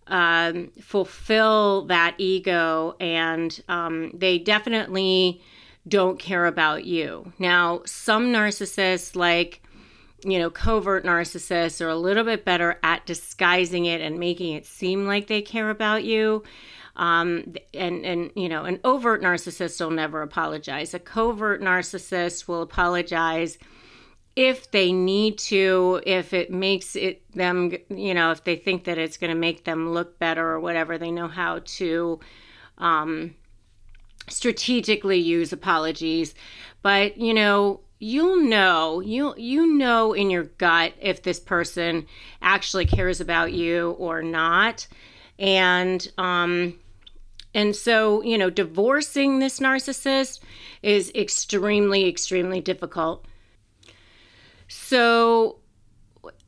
um, 0.09 0.73
fulfill 0.83 1.85
that 1.87 2.17
ego, 2.19 2.97
and 2.99 3.63
um, 3.69 4.11
they 4.13 4.41
definitely 4.41 5.41
don't 5.87 6.19
care 6.19 6.47
about 6.47 6.85
you. 6.85 7.33
Now, 7.39 7.83
some 7.87 8.33
narcissists 8.33 9.15
like 9.15 9.63
you 10.25 10.39
know, 10.41 10.51
covert 10.51 11.05
narcissists 11.05 11.81
are 11.81 11.91
a 11.91 11.97
little 11.97 12.25
bit 12.25 12.45
better 12.45 12.81
at 12.83 13.07
disguising 13.07 13.85
it 13.85 14.01
and 14.01 14.19
making 14.19 14.55
it 14.55 14.67
seem 14.67 15.07
like 15.07 15.29
they 15.29 15.43
care 15.43 15.71
about 15.71 16.03
you. 16.03 16.43
Um, 16.97 17.55
and 17.73 18.05
and 18.05 18.31
you 18.37 18.49
know, 18.49 18.65
an 18.65 18.81
overt 18.85 19.23
narcissist 19.23 19.81
will 19.81 19.91
never 19.91 20.23
apologize. 20.23 20.95
A 20.95 20.99
covert 20.99 21.61
narcissist 21.61 22.47
will 22.47 22.63
apologize 22.63 23.59
if 24.37 24.71
they 24.71 24.93
need 24.93 25.39
to, 25.39 26.01
if 26.07 26.33
it 26.33 26.51
makes 26.51 26.97
it 26.97 27.23
them, 27.33 27.73
you 27.89 28.15
know, 28.15 28.31
if 28.31 28.45
they 28.45 28.57
think 28.57 28.85
that 28.85 28.99
it's 28.99 29.17
going 29.17 29.33
to 29.33 29.39
make 29.39 29.65
them 29.65 29.93
look 29.93 30.19
better 30.19 30.47
or 30.47 30.61
whatever. 30.61 30.99
They 30.99 31.11
know 31.11 31.29
how 31.29 31.61
to 31.65 32.21
um, 32.79 33.35
strategically 34.29 35.19
use 35.19 35.53
apologies, 35.53 36.35
but 36.83 37.17
you 37.17 37.35
know 37.35 37.81
you'll 38.01 38.43
know 38.43 39.01
you 39.01 39.35
you 39.37 39.67
know 39.67 40.13
in 40.13 40.29
your 40.29 40.45
gut 40.45 40.93
if 41.01 41.23
this 41.23 41.41
person 41.41 42.07
actually 42.43 42.85
cares 42.85 43.21
about 43.21 43.53
you 43.53 43.93
or 43.93 44.23
not 44.23 44.87
and 45.39 46.11
um 46.19 46.75
and 47.55 47.75
so 47.75 48.23
you 48.23 48.37
know 48.37 48.51
divorcing 48.51 49.39
this 49.39 49.61
narcissist 49.61 50.41
is 50.83 51.11
extremely 51.15 52.09
extremely 52.09 52.61
difficult 52.61 53.25
so 54.69 55.57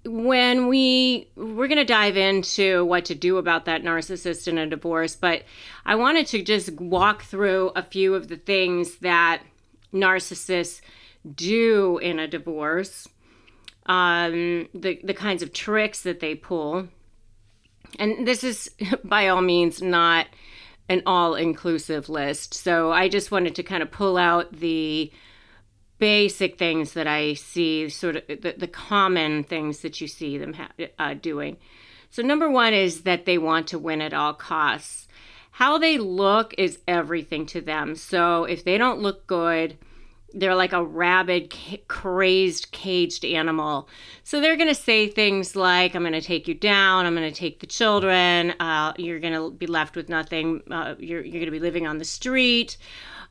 when 0.05 0.69
we 0.69 1.29
we're 1.37 1.69
going 1.69 1.77
to 1.77 1.85
dive 1.85 2.17
into 2.17 2.85
what 2.85 3.05
to 3.05 3.15
do 3.15 3.39
about 3.39 3.65
that 3.65 3.83
narcissist 3.83 4.47
in 4.47 4.59
a 4.59 4.67
divorce 4.67 5.17
but 5.17 5.43
i 5.85 5.95
wanted 5.95 6.27
to 6.27 6.43
just 6.43 6.73
walk 6.81 7.23
through 7.23 7.71
a 7.75 7.83
few 7.83 8.15
of 8.15 8.29
the 8.29 8.37
things 8.37 8.97
that 8.97 9.43
narcissists 9.93 10.81
do 11.35 11.99
in 11.99 12.19
a 12.19 12.29
divorce, 12.29 13.09
um, 13.87 14.69
the, 14.75 15.01
the 15.03 15.15
kinds 15.15 15.43
of 15.43 15.53
tricks 15.53 16.03
that 16.03 16.21
they 16.21 16.35
pull. 16.35 16.89
And 17.99 18.27
this 18.27 18.45
is 18.45 18.71
by 19.05 19.29
all 19.29 19.43
means 19.43 19.83
not 19.83 20.27
an 20.89 21.03
all 21.07 21.35
inclusive 21.35 22.09
list. 22.09 22.55
So 22.55 22.93
I 22.93 23.09
just 23.09 23.31
wanted 23.31 23.55
to 23.57 23.63
kind 23.63 23.83
of 23.83 23.91
pull 23.91 24.17
out 24.17 24.53
the 24.53 25.11
basic 25.99 26.59
things 26.59 26.93
that 26.93 27.07
I 27.07 27.35
see, 27.35 27.89
sort 27.89 28.17
of 28.17 28.27
the, 28.27 28.55
the 28.57 28.69
common 28.69 29.45
things 29.45 29.81
that 29.81 30.01
you 30.01 30.09
see 30.09 30.39
them 30.39 30.55
ha- 30.55 30.71
uh, 30.99 31.15
doing. 31.15 31.57
So, 32.11 32.23
number 32.23 32.51
one 32.51 32.75
is 32.75 33.03
that 33.03 33.27
they 33.27 33.39
want 33.39 33.67
to 33.69 33.79
win 33.79 34.01
at 34.01 34.15
all 34.15 34.35
costs. 34.35 35.09
How 35.53 35.79
they 35.79 35.99
look 35.99 36.55
is 36.59 36.79
everything 36.87 37.47
to 37.47 37.61
them. 37.61 37.97
So, 37.97 38.45
if 38.45 38.65
they 38.65 38.79
don't 38.79 39.01
look 39.01 39.27
good, 39.27 39.79
they're 40.37 40.55
like 40.55 40.73
a 40.73 40.85
rabid, 40.85 41.55
crazed, 41.89 42.71
caged 42.71 43.25
animal. 43.25 43.89
So 44.23 44.41
they're 44.41 44.57
going 44.57 44.69
to 44.69 44.75
say 44.75 45.09
things 45.09 45.57
like, 45.57 45.95
I'm 45.95 46.03
going 46.03 46.13
to 46.13 46.21
take 46.21 46.47
you 46.47 46.55
down. 46.55 47.07
I'm 47.07 47.15
going 47.15 47.31
to 47.31 47.37
take 47.37 47.61
the 47.61 47.67
children. 47.67 48.53
Uh, 48.61 48.93
you're 48.99 49.19
going 49.19 49.33
to 49.33 49.51
be 49.51 49.67
left 49.67 49.97
with 49.97 50.09
nothing. 50.09 50.63
Uh, 50.71 50.95
you're 50.99 51.23
you're 51.23 51.41
going 51.41 51.47
to 51.47 51.51
be 51.51 51.59
living 51.59 51.87
on 51.87 51.99
the 51.99 52.05
street. 52.05 52.77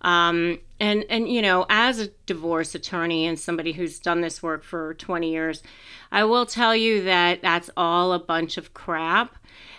Um, 0.02 0.60
and, 0.80 1.06
and, 1.10 1.30
you 1.30 1.42
know, 1.42 1.66
as 1.70 2.00
a 2.00 2.08
divorce 2.26 2.76
attorney 2.76 3.26
and 3.26 3.40
somebody 3.40 3.72
who's 3.72 4.00
done 4.00 4.22
this 4.22 4.44
work 4.44 4.64
for 4.64 4.94
20 4.96 5.32
years, 5.32 5.64
I 6.12 6.26
will 6.26 6.46
tell 6.46 6.76
you 6.76 7.04
that 7.06 7.42
that's 7.42 7.70
all 7.78 8.14
a 8.14 8.20
bunch 8.20 8.58
of 8.58 8.74
crap 8.74 9.36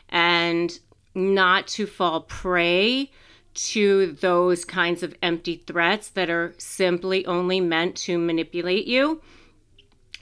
and 0.09 0.78
not 1.14 1.66
to 1.68 1.87
fall 1.87 2.23
prey 2.23 3.11
to 3.56 4.12
those 4.12 4.64
kinds 4.64 5.02
of 5.02 5.14
empty 5.22 5.62
threats 5.66 6.10
that 6.10 6.30
are 6.30 6.54
simply 6.58 7.25
only 7.26 7.60
meant 7.60 7.96
to 7.96 8.18
manipulate 8.18 8.86
you. 8.86 9.20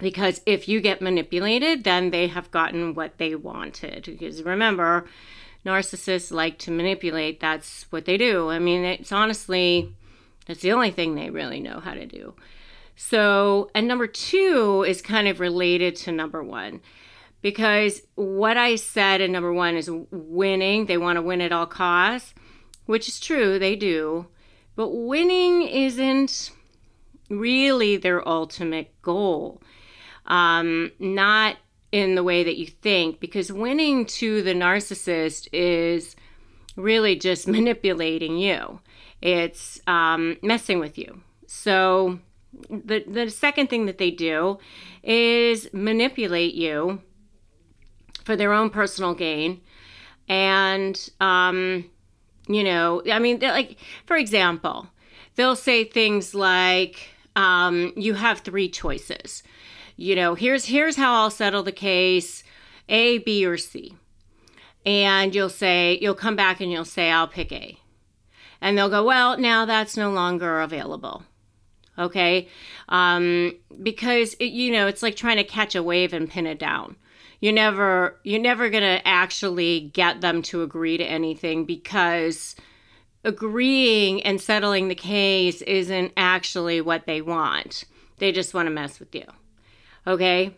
Because 0.00 0.40
if 0.46 0.68
you 0.68 0.80
get 0.80 1.00
manipulated, 1.00 1.84
then 1.84 2.10
they 2.10 2.28
have 2.28 2.50
gotten 2.50 2.94
what 2.94 3.18
they 3.18 3.34
wanted. 3.34 4.04
Because 4.04 4.42
remember, 4.42 5.06
narcissists 5.64 6.32
like 6.32 6.58
to 6.58 6.70
manipulate. 6.70 7.40
That's 7.40 7.86
what 7.90 8.04
they 8.04 8.16
do. 8.16 8.50
I 8.50 8.58
mean, 8.58 8.84
it's 8.84 9.12
honestly, 9.12 9.94
that's 10.46 10.62
the 10.62 10.72
only 10.72 10.90
thing 10.90 11.14
they 11.14 11.30
really 11.30 11.60
know 11.60 11.80
how 11.80 11.94
to 11.94 12.06
do. 12.06 12.34
So, 12.96 13.70
and 13.74 13.88
number 13.88 14.06
two 14.06 14.84
is 14.86 15.02
kind 15.02 15.26
of 15.26 15.40
related 15.40 15.96
to 15.96 16.12
number 16.12 16.42
one 16.42 16.80
because 17.42 18.02
what 18.14 18.56
I 18.56 18.76
said 18.76 19.20
in 19.20 19.32
number 19.32 19.52
one 19.52 19.76
is 19.76 19.90
winning. 20.10 20.86
They 20.86 20.96
want 20.96 21.16
to 21.16 21.22
win 21.22 21.40
at 21.40 21.52
all 21.52 21.66
costs 21.66 22.34
which 22.86 23.08
is 23.08 23.20
true, 23.20 23.58
they 23.58 23.76
do. 23.76 24.26
But 24.76 24.88
winning 24.88 25.62
isn't 25.62 26.50
really 27.30 27.96
their 27.96 28.26
ultimate 28.26 28.90
goal. 29.02 29.62
Um, 30.26 30.92
not 30.98 31.56
in 31.92 32.14
the 32.14 32.24
way 32.24 32.42
that 32.42 32.56
you 32.56 32.66
think, 32.66 33.20
because 33.20 33.52
winning 33.52 34.04
to 34.06 34.42
the 34.42 34.54
narcissist 34.54 35.48
is 35.52 36.16
really 36.76 37.16
just 37.16 37.46
manipulating 37.48 38.38
you. 38.38 38.80
It's 39.20 39.80
um, 39.86 40.36
messing 40.42 40.80
with 40.80 40.98
you. 40.98 41.22
So 41.46 42.18
the 42.68 43.04
the 43.06 43.30
second 43.30 43.68
thing 43.68 43.86
that 43.86 43.98
they 43.98 44.10
do 44.10 44.58
is 45.02 45.68
manipulate 45.72 46.54
you 46.54 47.00
for 48.24 48.36
their 48.36 48.52
own 48.52 48.70
personal 48.70 49.14
gain, 49.14 49.60
and 50.28 51.10
um, 51.20 51.90
you 52.48 52.64
know, 52.64 53.02
I 53.10 53.18
mean, 53.18 53.40
like, 53.40 53.76
for 54.06 54.16
example, 54.16 54.88
they'll 55.36 55.56
say 55.56 55.84
things 55.84 56.34
like, 56.34 57.08
um, 57.36 57.92
you 57.96 58.14
have 58.14 58.40
three 58.40 58.68
choices. 58.68 59.42
You 59.96 60.16
know, 60.16 60.34
here's 60.34 60.66
here's 60.66 60.96
how 60.96 61.14
I'll 61.14 61.30
settle 61.30 61.62
the 61.62 61.72
case, 61.72 62.42
A, 62.88 63.18
B, 63.18 63.46
or 63.46 63.56
C. 63.56 63.94
And 64.84 65.34
you'll 65.34 65.48
say, 65.48 65.98
you'll 66.02 66.14
come 66.14 66.36
back 66.36 66.60
and 66.60 66.70
you'll 66.70 66.84
say, 66.84 67.10
I'll 67.10 67.28
pick 67.28 67.52
A. 67.52 67.78
And 68.60 68.76
they'll 68.76 68.90
go, 68.90 69.04
well, 69.04 69.38
now 69.38 69.64
that's 69.64 69.96
no 69.96 70.10
longer 70.10 70.60
available. 70.60 71.22
Okay. 71.98 72.48
Um, 72.88 73.52
because, 73.82 74.34
it, 74.34 74.46
you 74.46 74.72
know, 74.72 74.86
it's 74.86 75.02
like 75.02 75.16
trying 75.16 75.36
to 75.36 75.44
catch 75.44 75.74
a 75.74 75.82
wave 75.82 76.12
and 76.12 76.28
pin 76.28 76.46
it 76.46 76.58
down 76.58 76.96
you're 77.44 77.52
never 77.52 78.18
you're 78.24 78.40
never 78.40 78.70
going 78.70 78.82
to 78.82 79.06
actually 79.06 79.90
get 79.92 80.22
them 80.22 80.40
to 80.40 80.62
agree 80.62 80.96
to 80.96 81.04
anything 81.04 81.66
because 81.66 82.56
agreeing 83.22 84.22
and 84.22 84.40
settling 84.40 84.88
the 84.88 84.94
case 84.94 85.60
isn't 85.60 86.10
actually 86.16 86.80
what 86.80 87.04
they 87.04 87.20
want. 87.20 87.84
They 88.16 88.32
just 88.32 88.54
want 88.54 88.64
to 88.64 88.70
mess 88.70 88.98
with 88.98 89.14
you. 89.14 89.26
Okay? 90.06 90.54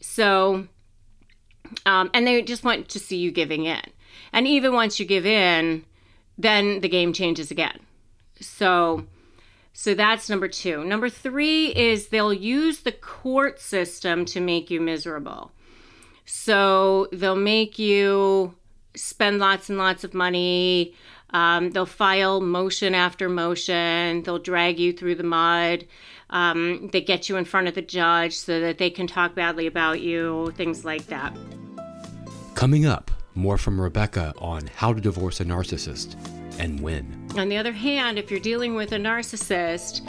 So 0.00 0.68
um, 1.86 2.10
and 2.12 2.26
they 2.26 2.42
just 2.42 2.62
want 2.62 2.90
to 2.90 2.98
see 2.98 3.16
you 3.16 3.30
giving 3.30 3.64
in. 3.64 3.80
And 4.30 4.46
even 4.46 4.74
once 4.74 5.00
you 5.00 5.06
give 5.06 5.24
in, 5.24 5.86
then 6.36 6.82
the 6.82 6.90
game 6.90 7.14
changes 7.14 7.50
again. 7.50 7.80
So 8.38 9.06
so 9.72 9.94
that's 9.94 10.28
number 10.28 10.48
2. 10.48 10.84
Number 10.84 11.08
3 11.08 11.68
is 11.68 12.08
they'll 12.08 12.34
use 12.34 12.80
the 12.80 12.92
court 12.92 13.62
system 13.62 14.26
to 14.26 14.42
make 14.42 14.70
you 14.70 14.78
miserable. 14.78 15.52
So 16.30 17.08
they'll 17.10 17.36
make 17.36 17.78
you 17.78 18.54
spend 18.94 19.38
lots 19.38 19.70
and 19.70 19.78
lots 19.78 20.04
of 20.04 20.12
money. 20.12 20.94
Um, 21.30 21.70
they'll 21.70 21.86
file 21.86 22.42
motion 22.42 22.94
after 22.94 23.30
motion. 23.30 24.22
They'll 24.22 24.38
drag 24.38 24.78
you 24.78 24.92
through 24.92 25.14
the 25.14 25.24
mud. 25.24 25.86
Um, 26.28 26.90
they 26.92 27.00
get 27.00 27.30
you 27.30 27.36
in 27.36 27.46
front 27.46 27.66
of 27.66 27.74
the 27.74 27.82
judge 27.82 28.36
so 28.36 28.60
that 28.60 28.76
they 28.76 28.90
can 28.90 29.06
talk 29.06 29.34
badly 29.34 29.66
about 29.66 30.02
you, 30.02 30.52
things 30.54 30.84
like 30.84 31.06
that. 31.06 31.34
Coming 32.54 32.84
up, 32.84 33.10
more 33.34 33.56
from 33.56 33.80
Rebecca 33.80 34.34
on 34.36 34.66
how 34.76 34.92
to 34.92 35.00
divorce 35.00 35.40
a 35.40 35.46
narcissist 35.46 36.14
and 36.58 36.80
when. 36.80 37.28
On 37.36 37.48
the 37.48 37.56
other 37.56 37.72
hand, 37.72 38.18
if 38.18 38.30
you're 38.30 38.40
dealing 38.40 38.74
with 38.74 38.92
a 38.92 38.96
narcissist, 38.96 40.00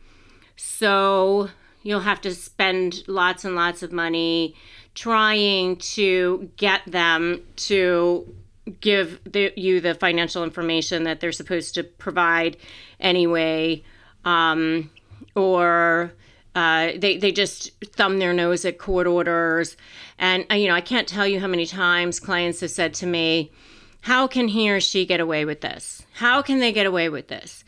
So 0.56 1.50
you'll 1.84 2.00
have 2.00 2.22
to 2.22 2.34
spend 2.34 3.04
lots 3.08 3.46
and 3.46 3.56
lots 3.56 3.84
of 3.84 3.92
money 3.92 4.56
trying 5.00 5.78
to 5.78 6.52
get 6.58 6.82
them 6.86 7.42
to 7.56 8.36
give 8.82 9.22
the, 9.24 9.54
you 9.56 9.80
the 9.80 9.94
financial 9.94 10.44
information 10.44 11.04
that 11.06 11.22
they're 11.22 11.32
supposed 11.32 11.74
to 11.74 11.84
provide 11.86 12.58
anyway, 13.00 13.82
um, 14.26 14.90
or 15.36 16.12
uh, 16.54 16.92
they 16.98 17.16
they 17.16 17.32
just 17.32 17.72
thumb 17.96 18.20
their 18.20 18.34
nose 18.34 18.66
at 18.66 18.78
court 18.78 19.08
orders. 19.08 19.78
And 20.18 20.46
uh, 20.52 20.56
you 20.56 20.68
know, 20.68 20.76
I 20.76 20.82
can't 20.82 21.08
tell 21.08 21.26
you 21.26 21.40
how 21.40 21.48
many 21.48 21.66
times 21.66 22.20
clients 22.20 22.60
have 22.60 22.72
said 22.72 22.94
to 22.96 23.06
me, 23.06 23.54
"How 24.02 24.28
can 24.28 24.50
he 24.50 24.70
or 24.70 24.82
she 24.82 25.06
get 25.06 25.22
away 25.22 25.46
with 25.46 25.62
this? 25.62 26.04
How 26.16 26.42
can 26.42 26.60
they 26.60 26.74
get 26.74 26.86
away 26.86 27.08
with 27.08 27.30
this?" 27.30 27.64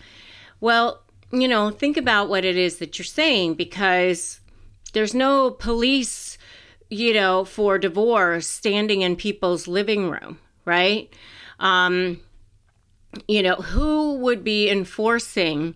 Well, 0.60 1.02
you 1.32 1.48
know, 1.48 1.70
think 1.70 1.96
about 1.96 2.28
what 2.28 2.44
it 2.44 2.58
is 2.58 2.80
that 2.80 3.00
you're 3.00 3.06
saying 3.06 3.54
because 3.54 4.42
there's 4.92 5.16
no 5.16 5.50
police 5.50 6.31
you 6.92 7.14
know, 7.14 7.46
for 7.46 7.80
divorce 7.80 8.46
standing 8.46 9.02
in 9.02 9.16
people's 9.16 9.66
living 9.66 10.10
room, 10.10 10.38
right? 10.66 11.12
Um, 11.60 12.20
you 13.28 13.42
know, 13.42 13.56
who 13.56 14.18
would 14.18 14.44
be 14.44 14.70
enforcing 14.70 15.76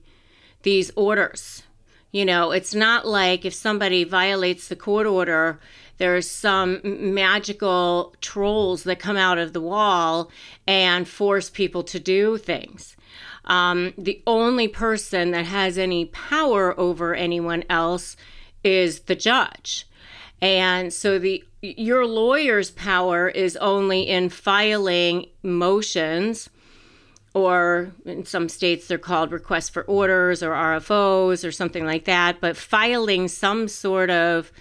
these 0.64 0.92
orders? 0.98 1.64
You 2.12 2.26
know, 2.26 2.52
it's 2.52 2.76
not 2.76 3.08
like 3.08 3.46
if 3.46 3.54
somebody 3.54 4.04
violates 4.04 4.68
the 4.68 4.76
court 4.76 5.08
order, 5.08 5.60
there's 5.98 6.30
some 6.30 6.82
magical 6.84 8.14
trolls 8.20 8.84
that 8.84 9.00
come 9.00 9.16
out 9.16 9.38
of 9.38 9.54
the 9.54 9.62
wall 9.62 10.30
and 10.68 11.08
force 11.08 11.50
people 11.50 11.84
to 11.84 12.00
do 12.00 12.38
things. 12.38 12.98
Um, 13.46 13.94
the 13.98 14.22
only 14.28 14.68
person 14.68 15.32
that 15.32 15.46
has 15.46 15.78
any 15.78 16.06
power 16.06 16.78
over 16.78 17.16
anyone 17.16 17.64
else 17.70 18.18
is 18.66 19.02
the 19.02 19.16
judge. 19.16 19.88
And 20.42 20.94
so 20.94 21.20
the 21.20 21.44
your 21.62 22.06
lawyer's 22.06 22.70
power 22.72 23.28
is 23.28 23.58
only 23.58 24.08
in 24.08 24.30
filing 24.30 25.26
motions 25.42 26.50
or 27.34 27.92
in 28.06 28.26
some 28.26 28.48
states 28.48 28.88
they're 28.88 28.98
called 28.98 29.32
requests 29.32 29.70
for 29.70 29.84
orders 29.84 30.44
or 30.44 30.52
RFOs 30.52 31.46
or 31.46 31.52
something 31.52 31.86
like 31.86 32.06
that, 32.06 32.40
but 32.40 32.56
filing 32.56 33.28
some 33.28 33.68
sort 33.68 34.10
of 34.10 34.52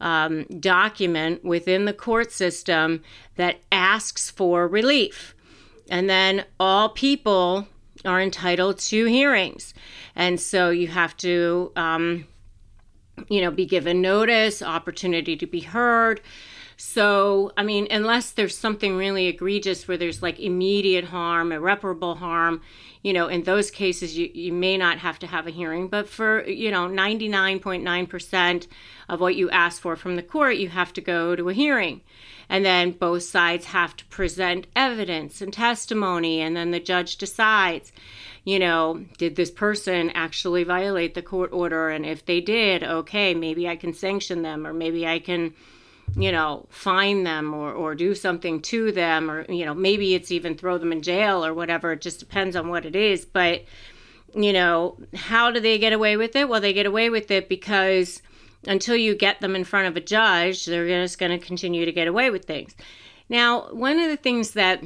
um, 0.00 0.44
document 0.58 1.44
within 1.44 1.84
the 1.84 1.92
court 1.92 2.32
system 2.32 3.02
that 3.36 3.60
asks 3.70 4.30
for 4.30 4.66
relief. 4.66 5.34
And 5.90 6.08
then 6.08 6.44
all 6.58 6.88
people 6.90 7.68
are 8.04 8.20
entitled 8.20 8.78
to 8.78 9.06
hearings. 9.06 9.74
And 10.14 10.40
so 10.40 10.70
you 10.70 10.88
have 10.88 11.16
to 11.18 11.72
um, 11.76 12.26
you 13.28 13.40
know, 13.40 13.50
be 13.50 13.66
given 13.66 14.00
notice, 14.00 14.62
opportunity 14.62 15.36
to 15.36 15.46
be 15.46 15.60
heard. 15.60 16.20
So, 16.80 17.52
I 17.56 17.64
mean, 17.64 17.88
unless 17.90 18.30
there's 18.30 18.56
something 18.56 18.96
really 18.96 19.26
egregious 19.26 19.88
where 19.88 19.96
there's 19.96 20.22
like 20.22 20.38
immediate 20.38 21.06
harm, 21.06 21.50
irreparable 21.50 22.14
harm, 22.14 22.60
you 23.02 23.12
know, 23.12 23.26
in 23.26 23.42
those 23.42 23.70
cases, 23.70 24.16
you, 24.16 24.30
you 24.32 24.52
may 24.52 24.76
not 24.76 24.98
have 24.98 25.18
to 25.20 25.26
have 25.26 25.48
a 25.48 25.50
hearing. 25.50 25.88
But 25.88 26.08
for, 26.08 26.46
you 26.46 26.70
know, 26.70 26.88
99.9% 26.88 28.66
of 29.08 29.20
what 29.20 29.34
you 29.34 29.50
ask 29.50 29.82
for 29.82 29.96
from 29.96 30.14
the 30.14 30.22
court, 30.22 30.56
you 30.56 30.68
have 30.68 30.92
to 30.92 31.00
go 31.00 31.34
to 31.34 31.48
a 31.48 31.52
hearing. 31.54 32.00
And 32.48 32.64
then 32.64 32.92
both 32.92 33.24
sides 33.24 33.66
have 33.66 33.96
to 33.96 34.04
present 34.06 34.68
evidence 34.76 35.42
and 35.42 35.52
testimony, 35.52 36.40
and 36.40 36.56
then 36.56 36.70
the 36.70 36.80
judge 36.80 37.16
decides 37.16 37.92
you 38.48 38.58
know, 38.58 39.04
did 39.18 39.36
this 39.36 39.50
person 39.50 40.08
actually 40.14 40.64
violate 40.64 41.12
the 41.12 41.20
court 41.20 41.52
order? 41.52 41.90
And 41.90 42.06
if 42.06 42.24
they 42.24 42.40
did, 42.40 42.82
okay, 42.82 43.34
maybe 43.34 43.68
I 43.68 43.76
can 43.76 43.92
sanction 43.92 44.40
them 44.40 44.66
or 44.66 44.72
maybe 44.72 45.06
I 45.06 45.18
can, 45.18 45.52
you 46.16 46.32
know, 46.32 46.64
fine 46.70 47.24
them 47.24 47.52
or, 47.52 47.70
or 47.70 47.94
do 47.94 48.14
something 48.14 48.62
to 48.62 48.90
them 48.90 49.30
or, 49.30 49.44
you 49.52 49.66
know, 49.66 49.74
maybe 49.74 50.14
it's 50.14 50.30
even 50.30 50.56
throw 50.56 50.78
them 50.78 50.92
in 50.92 51.02
jail 51.02 51.44
or 51.44 51.52
whatever. 51.52 51.92
It 51.92 52.00
just 52.00 52.20
depends 52.20 52.56
on 52.56 52.70
what 52.70 52.86
it 52.86 52.96
is. 52.96 53.26
But, 53.26 53.64
you 54.34 54.54
know, 54.54 54.96
how 55.14 55.50
do 55.50 55.60
they 55.60 55.76
get 55.76 55.92
away 55.92 56.16
with 56.16 56.34
it? 56.34 56.48
Well, 56.48 56.62
they 56.62 56.72
get 56.72 56.86
away 56.86 57.10
with 57.10 57.30
it 57.30 57.50
because 57.50 58.22
until 58.66 58.96
you 58.96 59.14
get 59.14 59.42
them 59.42 59.56
in 59.56 59.64
front 59.64 59.88
of 59.88 59.96
a 59.98 60.00
judge, 60.00 60.64
they're 60.64 60.88
just 60.88 61.18
going 61.18 61.38
to 61.38 61.46
continue 61.46 61.84
to 61.84 61.92
get 61.92 62.08
away 62.08 62.30
with 62.30 62.46
things. 62.46 62.74
Now, 63.28 63.70
one 63.74 63.98
of 63.98 64.08
the 64.08 64.16
things 64.16 64.52
that 64.52 64.82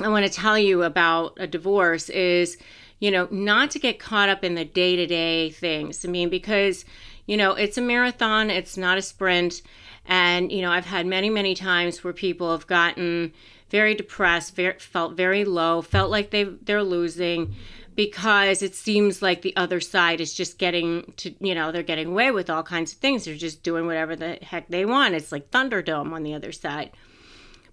I 0.00 0.08
want 0.08 0.26
to 0.26 0.32
tell 0.32 0.58
you 0.58 0.82
about 0.82 1.34
a 1.38 1.46
divorce 1.46 2.10
is, 2.10 2.58
you 2.98 3.10
know, 3.10 3.28
not 3.30 3.70
to 3.70 3.78
get 3.78 3.98
caught 3.98 4.28
up 4.28 4.44
in 4.44 4.54
the 4.54 4.64
day 4.64 4.96
to 4.96 5.06
day 5.06 5.50
things. 5.50 6.04
I 6.04 6.08
mean, 6.08 6.28
because, 6.28 6.84
you 7.26 7.36
know, 7.36 7.52
it's 7.52 7.78
a 7.78 7.82
marathon, 7.82 8.50
it's 8.50 8.76
not 8.76 8.98
a 8.98 9.02
sprint. 9.02 9.62
And, 10.04 10.52
you 10.52 10.60
know, 10.62 10.70
I've 10.70 10.84
had 10.84 11.06
many, 11.06 11.30
many 11.30 11.54
times 11.54 12.04
where 12.04 12.12
people 12.12 12.52
have 12.52 12.66
gotten 12.66 13.32
very 13.70 13.94
depressed, 13.94 14.54
very, 14.54 14.78
felt 14.78 15.16
very 15.16 15.44
low, 15.44 15.82
felt 15.82 16.10
like 16.10 16.30
they, 16.30 16.44
they're 16.44 16.82
losing 16.82 17.54
because 17.96 18.62
it 18.62 18.74
seems 18.74 19.22
like 19.22 19.40
the 19.40 19.56
other 19.56 19.80
side 19.80 20.20
is 20.20 20.34
just 20.34 20.58
getting 20.58 21.12
to, 21.16 21.34
you 21.40 21.54
know, 21.54 21.72
they're 21.72 21.82
getting 21.82 22.08
away 22.08 22.30
with 22.30 22.50
all 22.50 22.62
kinds 22.62 22.92
of 22.92 22.98
things. 22.98 23.24
They're 23.24 23.34
just 23.34 23.62
doing 23.62 23.86
whatever 23.86 24.14
the 24.14 24.38
heck 24.42 24.68
they 24.68 24.84
want. 24.84 25.14
It's 25.14 25.32
like 25.32 25.50
Thunderdome 25.50 26.12
on 26.12 26.22
the 26.22 26.34
other 26.34 26.52
side. 26.52 26.90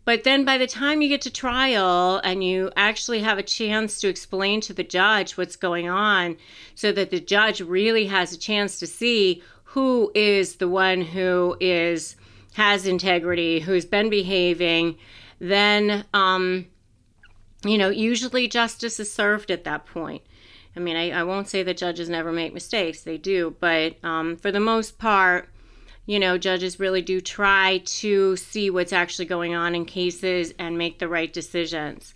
But 0.06 0.24
then 0.24 0.44
by 0.44 0.58
the 0.58 0.68
time 0.68 1.02
you 1.02 1.08
get 1.08 1.22
to 1.22 1.32
trial 1.32 2.20
and 2.24 2.44
you 2.44 2.72
actually 2.76 3.22
have 3.22 3.38
a 3.38 3.44
chance 3.44 4.00
to 4.02 4.10
explain 4.10 4.60
to 4.62 4.74
the 4.74 4.84
judge 4.84 5.38
what's 5.38 5.56
going 5.56 5.90
on 5.90 6.36
so 6.76 6.92
that 6.92 7.10
the 7.10 7.22
judge 7.22 7.62
really 7.62 8.08
has 8.08 8.34
a 8.34 8.38
chance 8.38 8.80
to 8.80 8.88
see 8.88 9.42
who 9.64 10.12
is 10.14 10.58
the 10.58 10.68
one 10.68 11.02
who 11.02 11.56
is 11.60 12.16
has 12.54 12.86
integrity, 12.86 13.60
who's 13.60 13.86
been 13.86 14.10
behaving, 14.10 14.96
then 15.40 16.06
um, 16.14 16.68
you 17.66 17.78
know, 17.78 17.90
usually 17.90 18.48
justice 18.48 19.00
is 19.00 19.12
served 19.12 19.50
at 19.50 19.64
that 19.64 19.86
point. 19.86 20.22
I 20.76 20.80
mean, 20.80 20.96
I, 20.96 21.12
I 21.12 21.24
won't 21.24 21.48
say 21.48 21.64
that 21.64 21.78
judges 21.78 22.10
never 22.10 22.32
make 22.32 22.54
mistakes, 22.54 23.02
they 23.02 23.18
do, 23.18 23.56
but 23.60 23.96
um, 24.04 24.38
for 24.38 24.52
the 24.52 24.60
most 24.60 24.98
part, 24.98 25.50
you 26.06 26.20
know, 26.20 26.38
judges 26.38 26.80
really 26.80 27.02
do 27.02 27.22
try 27.22 27.82
to 27.86 28.36
see 28.36 28.70
what's 28.70 28.94
actually 28.94 29.26
going 29.26 29.56
on 29.56 29.76
in 29.76 29.86
cases 29.86 30.54
and 30.60 30.78
make 30.78 31.00
the 31.00 31.08
right 31.08 31.32
decisions. 31.32 32.14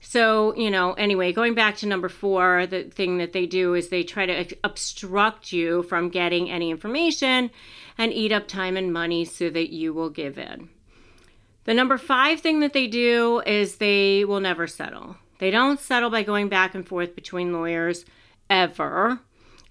So, 0.00 0.54
you 0.56 0.70
know, 0.70 0.94
anyway, 0.94 1.32
going 1.32 1.54
back 1.54 1.76
to 1.76 1.86
number 1.86 2.08
four, 2.08 2.66
the 2.66 2.82
thing 2.84 3.18
that 3.18 3.32
they 3.32 3.46
do 3.46 3.74
is 3.74 3.88
they 3.88 4.02
try 4.02 4.26
to 4.26 4.56
obstruct 4.64 5.52
you 5.52 5.84
from 5.84 6.08
getting 6.08 6.50
any 6.50 6.70
information 6.70 7.50
and 7.96 8.12
eat 8.12 8.32
up 8.32 8.48
time 8.48 8.76
and 8.76 8.92
money 8.92 9.24
so 9.24 9.48
that 9.50 9.72
you 9.72 9.94
will 9.94 10.10
give 10.10 10.38
in. 10.38 10.68
The 11.64 11.74
number 11.74 11.96
five 11.98 12.40
thing 12.40 12.58
that 12.60 12.72
they 12.72 12.88
do 12.88 13.42
is 13.46 13.76
they 13.76 14.24
will 14.24 14.40
never 14.40 14.66
settle. 14.66 15.16
They 15.38 15.52
don't 15.52 15.78
settle 15.78 16.10
by 16.10 16.24
going 16.24 16.48
back 16.48 16.74
and 16.74 16.86
forth 16.86 17.14
between 17.14 17.52
lawyers 17.52 18.04
ever. 18.50 19.20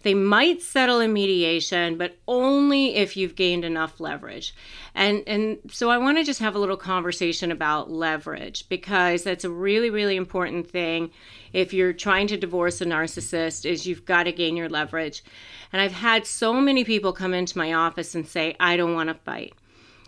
They 0.03 0.13
might 0.13 0.61
settle 0.61 0.99
in 0.99 1.13
mediation, 1.13 1.97
but 1.97 2.17
only 2.27 2.95
if 2.95 3.15
you've 3.15 3.35
gained 3.35 3.65
enough 3.65 3.99
leverage. 3.99 4.53
And 4.95 5.23
and 5.27 5.59
so 5.69 5.89
I 5.89 5.97
want 5.97 6.17
to 6.17 6.23
just 6.23 6.39
have 6.39 6.55
a 6.55 6.59
little 6.59 6.77
conversation 6.77 7.51
about 7.51 7.91
leverage 7.91 8.67
because 8.69 9.23
that's 9.23 9.43
a 9.43 9.49
really 9.49 9.89
really 9.89 10.15
important 10.15 10.69
thing 10.69 11.11
if 11.53 11.73
you're 11.73 11.93
trying 11.93 12.27
to 12.27 12.37
divorce 12.37 12.81
a 12.81 12.85
narcissist 12.85 13.69
is 13.69 13.85
you've 13.85 14.05
got 14.05 14.23
to 14.23 14.31
gain 14.31 14.55
your 14.55 14.69
leverage. 14.69 15.23
And 15.71 15.81
I've 15.81 15.91
had 15.91 16.25
so 16.25 16.53
many 16.53 16.83
people 16.83 17.13
come 17.13 17.33
into 17.33 17.57
my 17.57 17.73
office 17.73 18.15
and 18.15 18.27
say, 18.27 18.55
"I 18.59 18.77
don't 18.77 18.93
want 18.93 19.09
to 19.09 19.15
fight. 19.15 19.53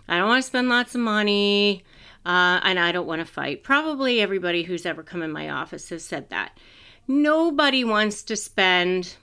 I 0.08 0.18
don't 0.18 0.28
want 0.28 0.44
to 0.44 0.48
spend 0.48 0.70
lots 0.70 0.96
of 0.96 1.02
money." 1.02 1.84
Uh, 2.26 2.62
and 2.64 2.80
I 2.80 2.94
don't 2.94 3.06
want 3.06 3.20
to 3.20 3.26
fight. 3.26 3.64
Probably 3.64 4.22
everybody 4.22 4.64
who's 4.64 4.86
ever 4.86 5.04
come 5.04 5.22
in 5.22 5.32
my 5.32 5.50
office 5.50 5.90
has 5.90 6.06
said 6.06 6.30
that. 6.30 6.58
Nobody 7.06 7.84
wants 7.84 8.24
to 8.24 8.38
spend 8.38 9.18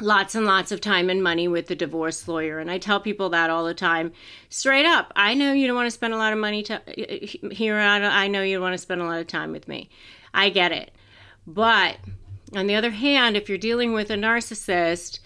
lots 0.00 0.34
and 0.34 0.46
lots 0.46 0.72
of 0.72 0.80
time 0.80 1.08
and 1.08 1.22
money 1.22 1.48
with 1.48 1.66
the 1.66 1.74
divorce 1.74 2.28
lawyer. 2.28 2.58
And 2.58 2.70
i 2.70 2.78
tell 2.78 3.00
people 3.00 3.30
that 3.30 3.50
all 3.50 3.64
the 3.64 3.74
time. 3.74 4.12
Straight 4.48 4.86
up 4.86 5.12
i 5.16 5.34
know 5.34 5.52
you 5.52 5.66
don't 5.66 5.76
want 5.76 5.86
to 5.86 5.90
spend 5.90 6.14
a 6.14 6.18
lot 6.18 6.32
of 6.32 6.38
money 6.38 6.62
to, 6.64 6.80
here 7.52 7.78
i 7.78 8.28
know 8.28 8.42
you 8.42 8.56
don't 8.56 8.62
want 8.62 8.74
to 8.74 8.78
spend 8.78 9.00
a 9.00 9.04
lot 9.04 9.20
of 9.20 9.26
time 9.26 9.52
with 9.52 9.68
me. 9.68 9.88
I 10.34 10.50
get 10.50 10.72
it. 10.72 10.90
But 11.46 11.96
on 12.54 12.66
the 12.66 12.74
other 12.74 12.90
hand 12.90 13.36
if 13.36 13.48
you're 13.48 13.58
dealing 13.58 13.92
with 13.92 14.10
a 14.10 14.14
narcissist 14.14 15.20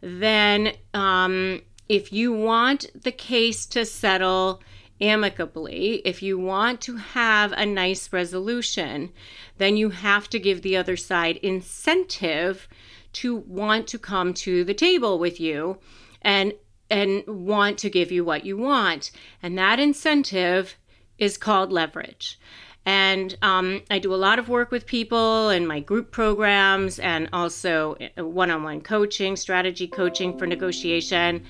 then 0.00 0.72
um, 0.94 1.62
if 1.88 2.12
you 2.12 2.32
want 2.32 2.86
the 3.00 3.12
case 3.12 3.66
to 3.66 3.84
settle 3.84 4.60
amicably, 5.00 6.02
if 6.04 6.22
you 6.22 6.38
want 6.38 6.80
to 6.82 6.96
have 6.96 7.52
a 7.52 7.66
nice 7.66 8.12
resolution, 8.12 9.12
then 9.58 9.76
you 9.76 9.90
have 9.90 10.28
to 10.30 10.38
give 10.38 10.62
the 10.62 10.76
other 10.76 10.96
side 10.96 11.36
incentive 11.38 12.68
to 13.16 13.36
want 13.36 13.86
to 13.88 13.98
come 13.98 14.34
to 14.34 14.64
the 14.64 14.74
table 14.74 15.18
with 15.18 15.40
you 15.40 15.78
and 16.22 16.52
and 16.88 17.24
want 17.26 17.78
to 17.78 17.90
give 17.90 18.12
you 18.12 18.24
what 18.24 18.44
you 18.44 18.56
want. 18.56 19.10
And 19.42 19.58
that 19.58 19.80
incentive 19.80 20.76
is 21.18 21.36
called 21.36 21.72
leverage. 21.72 22.38
And 22.84 23.36
um, 23.42 23.82
I 23.90 23.98
do 23.98 24.14
a 24.14 24.16
lot 24.16 24.38
of 24.38 24.48
work 24.48 24.70
with 24.70 24.86
people 24.86 25.48
in 25.50 25.66
my 25.66 25.80
group 25.80 26.12
programs 26.12 27.00
and 27.00 27.28
also 27.32 27.96
one 28.16 28.52
on 28.52 28.62
one 28.62 28.80
coaching, 28.80 29.34
strategy 29.34 29.88
coaching 29.88 30.38
for 30.38 30.46
negotiation, 30.46 31.44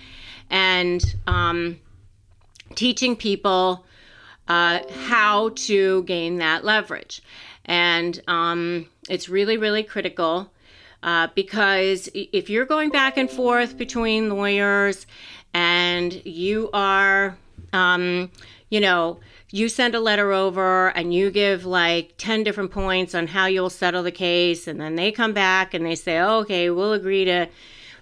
and 0.49 1.05
um, 1.27 1.79
teaching 2.75 3.17
people 3.17 3.85
uh, 4.49 4.81
how 5.09 5.51
to 5.51 6.03
gain 6.05 6.37
that 6.39 6.65
leverage. 6.65 7.21
And 7.67 8.19
um, 8.27 8.87
it's 9.11 9.29
really, 9.29 9.59
really 9.59 9.83
critical 9.83 10.51
uh, 11.07 11.29
because 11.37 12.11
if 12.13 12.51
you're 12.51 12.67
going 12.67 12.91
back 12.91 13.17
and 13.17 13.31
forth 13.31 13.79
between 13.79 14.29
lawyers 14.29 15.07
and 15.55 16.21
you 16.27 16.69
are, 16.75 17.39
um, 17.73 18.29
you 18.71 18.81
know, 18.81 19.21
you 19.53 19.69
send 19.69 19.95
a 19.95 20.01
letter 20.01 20.33
over 20.33 20.89
and 20.89 21.15
you 21.15 21.31
give 21.31 21.65
like 21.65 22.15
10 22.19 22.43
different 22.43 22.73
points 22.73 23.15
on 23.15 23.29
how 23.29 23.47
you'll 23.47 23.71
settle 23.71 24.03
the 24.03 24.11
case, 24.11 24.67
and 24.67 24.81
then 24.81 24.97
they 24.97 25.13
come 25.13 25.33
back 25.33 25.73
and 25.73 25.87
they 25.87 25.95
say, 25.95 26.19
oh, 26.19 26.41
okay, 26.41 26.71
we'll 26.71 26.93
agree 26.93 27.25
to 27.25 27.47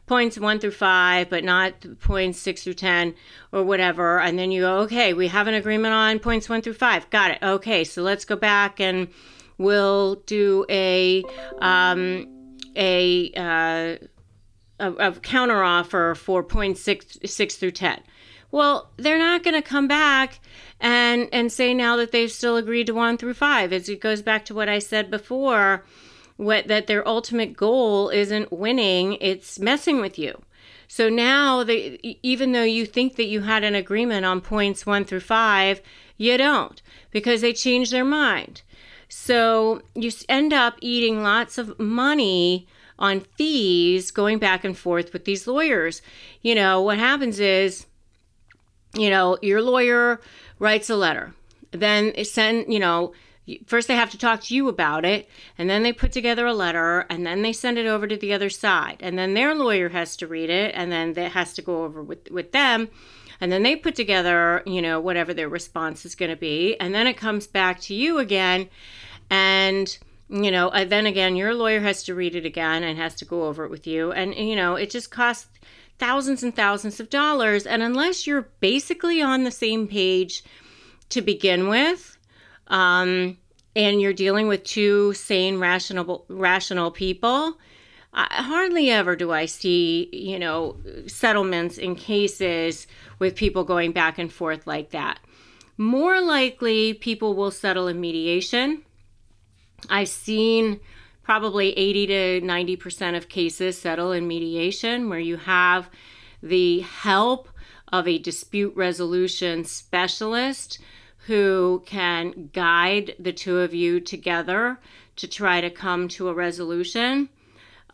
points 0.06 0.38
one 0.38 0.58
through 0.58 0.70
five, 0.70 1.28
but 1.28 1.44
not 1.44 1.74
points 2.00 2.38
six 2.38 2.64
through 2.64 2.74
10 2.74 3.14
or 3.52 3.62
whatever. 3.62 4.18
And 4.18 4.38
then 4.38 4.50
you 4.50 4.62
go, 4.62 4.78
okay, 4.78 5.12
we 5.12 5.28
have 5.28 5.46
an 5.46 5.54
agreement 5.54 5.92
on 5.92 6.20
points 6.20 6.48
one 6.48 6.62
through 6.62 6.74
five. 6.74 7.08
Got 7.10 7.32
it. 7.32 7.38
Okay, 7.42 7.84
so 7.84 8.02
let's 8.02 8.24
go 8.24 8.36
back 8.36 8.80
and 8.80 9.08
we'll 9.58 10.16
do 10.26 10.64
a, 10.70 11.22
um, 11.60 12.33
a, 12.76 13.32
uh, 13.36 13.96
a, 14.80 14.92
a 14.92 15.12
counter 15.20 15.62
offer 15.62 16.14
for 16.14 16.42
points 16.42 16.80
six, 16.80 17.18
six 17.24 17.56
through 17.56 17.72
10. 17.72 18.00
Well, 18.50 18.92
they're 18.96 19.18
not 19.18 19.42
going 19.42 19.60
to 19.60 19.68
come 19.68 19.88
back 19.88 20.38
and 20.80 21.28
and 21.32 21.50
say 21.50 21.74
now 21.74 21.96
that 21.96 22.12
they've 22.12 22.30
still 22.30 22.56
agreed 22.56 22.86
to 22.86 22.94
one 22.94 23.16
through 23.16 23.34
five. 23.34 23.72
As 23.72 23.88
it 23.88 24.00
goes 24.00 24.22
back 24.22 24.44
to 24.44 24.54
what 24.54 24.68
I 24.68 24.78
said 24.78 25.10
before, 25.10 25.84
what 26.36 26.68
that 26.68 26.86
their 26.86 27.06
ultimate 27.06 27.56
goal 27.56 28.10
isn't 28.10 28.52
winning; 28.52 29.14
it's 29.20 29.58
messing 29.58 30.00
with 30.00 30.20
you. 30.20 30.40
So 30.86 31.08
now, 31.08 31.64
they, 31.64 31.98
even 32.22 32.52
though 32.52 32.62
you 32.62 32.86
think 32.86 33.16
that 33.16 33.26
you 33.26 33.40
had 33.40 33.64
an 33.64 33.74
agreement 33.74 34.24
on 34.24 34.40
points 34.40 34.86
one 34.86 35.04
through 35.04 35.20
five, 35.20 35.80
you 36.16 36.36
don't 36.36 36.80
because 37.10 37.40
they 37.40 37.52
change 37.52 37.90
their 37.90 38.04
mind. 38.04 38.62
So 39.08 39.82
you 39.94 40.10
end 40.28 40.52
up 40.52 40.76
eating 40.80 41.22
lots 41.22 41.58
of 41.58 41.78
money 41.78 42.66
on 42.98 43.20
fees 43.36 44.10
going 44.10 44.38
back 44.38 44.64
and 44.64 44.76
forth 44.76 45.12
with 45.12 45.24
these 45.24 45.46
lawyers. 45.46 46.02
You 46.42 46.54
know, 46.54 46.80
what 46.82 46.98
happens 46.98 47.40
is, 47.40 47.86
you 48.94 49.10
know, 49.10 49.38
your 49.42 49.62
lawyer 49.62 50.20
writes 50.58 50.90
a 50.90 50.96
letter. 50.96 51.34
Then 51.72 52.24
send, 52.24 52.72
you 52.72 52.78
know, 52.78 53.12
first 53.66 53.88
they 53.88 53.96
have 53.96 54.10
to 54.10 54.18
talk 54.18 54.42
to 54.42 54.54
you 54.54 54.68
about 54.68 55.04
it, 55.04 55.28
and 55.58 55.68
then 55.68 55.82
they 55.82 55.92
put 55.92 56.12
together 56.12 56.46
a 56.46 56.54
letter, 56.54 57.00
and 57.10 57.26
then 57.26 57.42
they 57.42 57.52
send 57.52 57.78
it 57.78 57.86
over 57.86 58.06
to 58.06 58.16
the 58.16 58.32
other 58.32 58.48
side. 58.48 58.98
And 59.00 59.18
then 59.18 59.34
their 59.34 59.54
lawyer 59.54 59.88
has 59.88 60.16
to 60.18 60.26
read 60.26 60.50
it, 60.50 60.72
and 60.74 60.92
then 60.92 61.14
that 61.14 61.32
has 61.32 61.52
to 61.54 61.62
go 61.62 61.84
over 61.84 62.02
with, 62.02 62.30
with 62.30 62.52
them. 62.52 62.88
And 63.40 63.50
then 63.50 63.62
they 63.62 63.76
put 63.76 63.94
together, 63.94 64.62
you 64.66 64.82
know, 64.82 65.00
whatever 65.00 65.34
their 65.34 65.48
response 65.48 66.04
is 66.04 66.14
going 66.14 66.30
to 66.30 66.36
be. 66.36 66.76
And 66.78 66.94
then 66.94 67.06
it 67.06 67.16
comes 67.16 67.46
back 67.46 67.80
to 67.82 67.94
you 67.94 68.18
again. 68.18 68.68
And 69.30 69.96
you 70.28 70.50
know, 70.50 70.70
then 70.86 71.06
again, 71.06 71.36
your 71.36 71.54
lawyer 71.54 71.80
has 71.80 72.02
to 72.04 72.14
read 72.14 72.34
it 72.34 72.46
again 72.46 72.82
and 72.82 72.98
has 72.98 73.14
to 73.16 73.24
go 73.24 73.44
over 73.44 73.64
it 73.64 73.70
with 73.70 73.86
you. 73.86 74.10
And, 74.12 74.34
you 74.34 74.56
know, 74.56 74.74
it 74.74 74.90
just 74.90 75.10
costs 75.10 75.48
thousands 75.98 76.42
and 76.42 76.54
thousands 76.54 76.98
of 76.98 77.10
dollars. 77.10 77.66
And 77.66 77.82
unless 77.82 78.26
you're 78.26 78.48
basically 78.60 79.20
on 79.20 79.44
the 79.44 79.50
same 79.50 79.86
page 79.86 80.42
to 81.10 81.20
begin 81.20 81.68
with, 81.68 82.16
um, 82.68 83.36
and 83.76 84.00
you're 84.00 84.12
dealing 84.12 84.48
with 84.48 84.64
two 84.64 85.12
sane, 85.12 85.58
rational, 85.58 86.24
rational 86.28 86.90
people, 86.90 87.58
I, 88.14 88.42
hardly 88.42 88.90
ever 88.90 89.16
do 89.16 89.32
I 89.32 89.46
see, 89.46 90.08
you 90.12 90.38
know, 90.38 90.76
settlements 91.06 91.78
in 91.78 91.96
cases 91.96 92.86
with 93.18 93.34
people 93.34 93.64
going 93.64 93.92
back 93.92 94.18
and 94.18 94.32
forth 94.32 94.66
like 94.66 94.90
that. 94.90 95.18
More 95.76 96.20
likely, 96.20 96.94
people 96.94 97.34
will 97.34 97.50
settle 97.50 97.88
in 97.88 98.00
mediation 98.00 98.84
I've 99.88 100.08
seen 100.08 100.80
probably 101.22 101.72
80 101.72 102.06
to 102.06 102.40
90% 102.42 103.16
of 103.16 103.28
cases 103.28 103.78
settle 103.78 104.12
in 104.12 104.28
mediation 104.28 105.08
where 105.08 105.18
you 105.18 105.36
have 105.36 105.88
the 106.42 106.80
help 106.80 107.48
of 107.92 108.06
a 108.06 108.18
dispute 108.18 108.74
resolution 108.76 109.64
specialist 109.64 110.78
who 111.26 111.82
can 111.86 112.50
guide 112.52 113.14
the 113.18 113.32
two 113.32 113.58
of 113.58 113.72
you 113.72 114.00
together 114.00 114.78
to 115.16 115.26
try 115.26 115.60
to 115.60 115.70
come 115.70 116.08
to 116.08 116.28
a 116.28 116.34
resolution. 116.34 117.30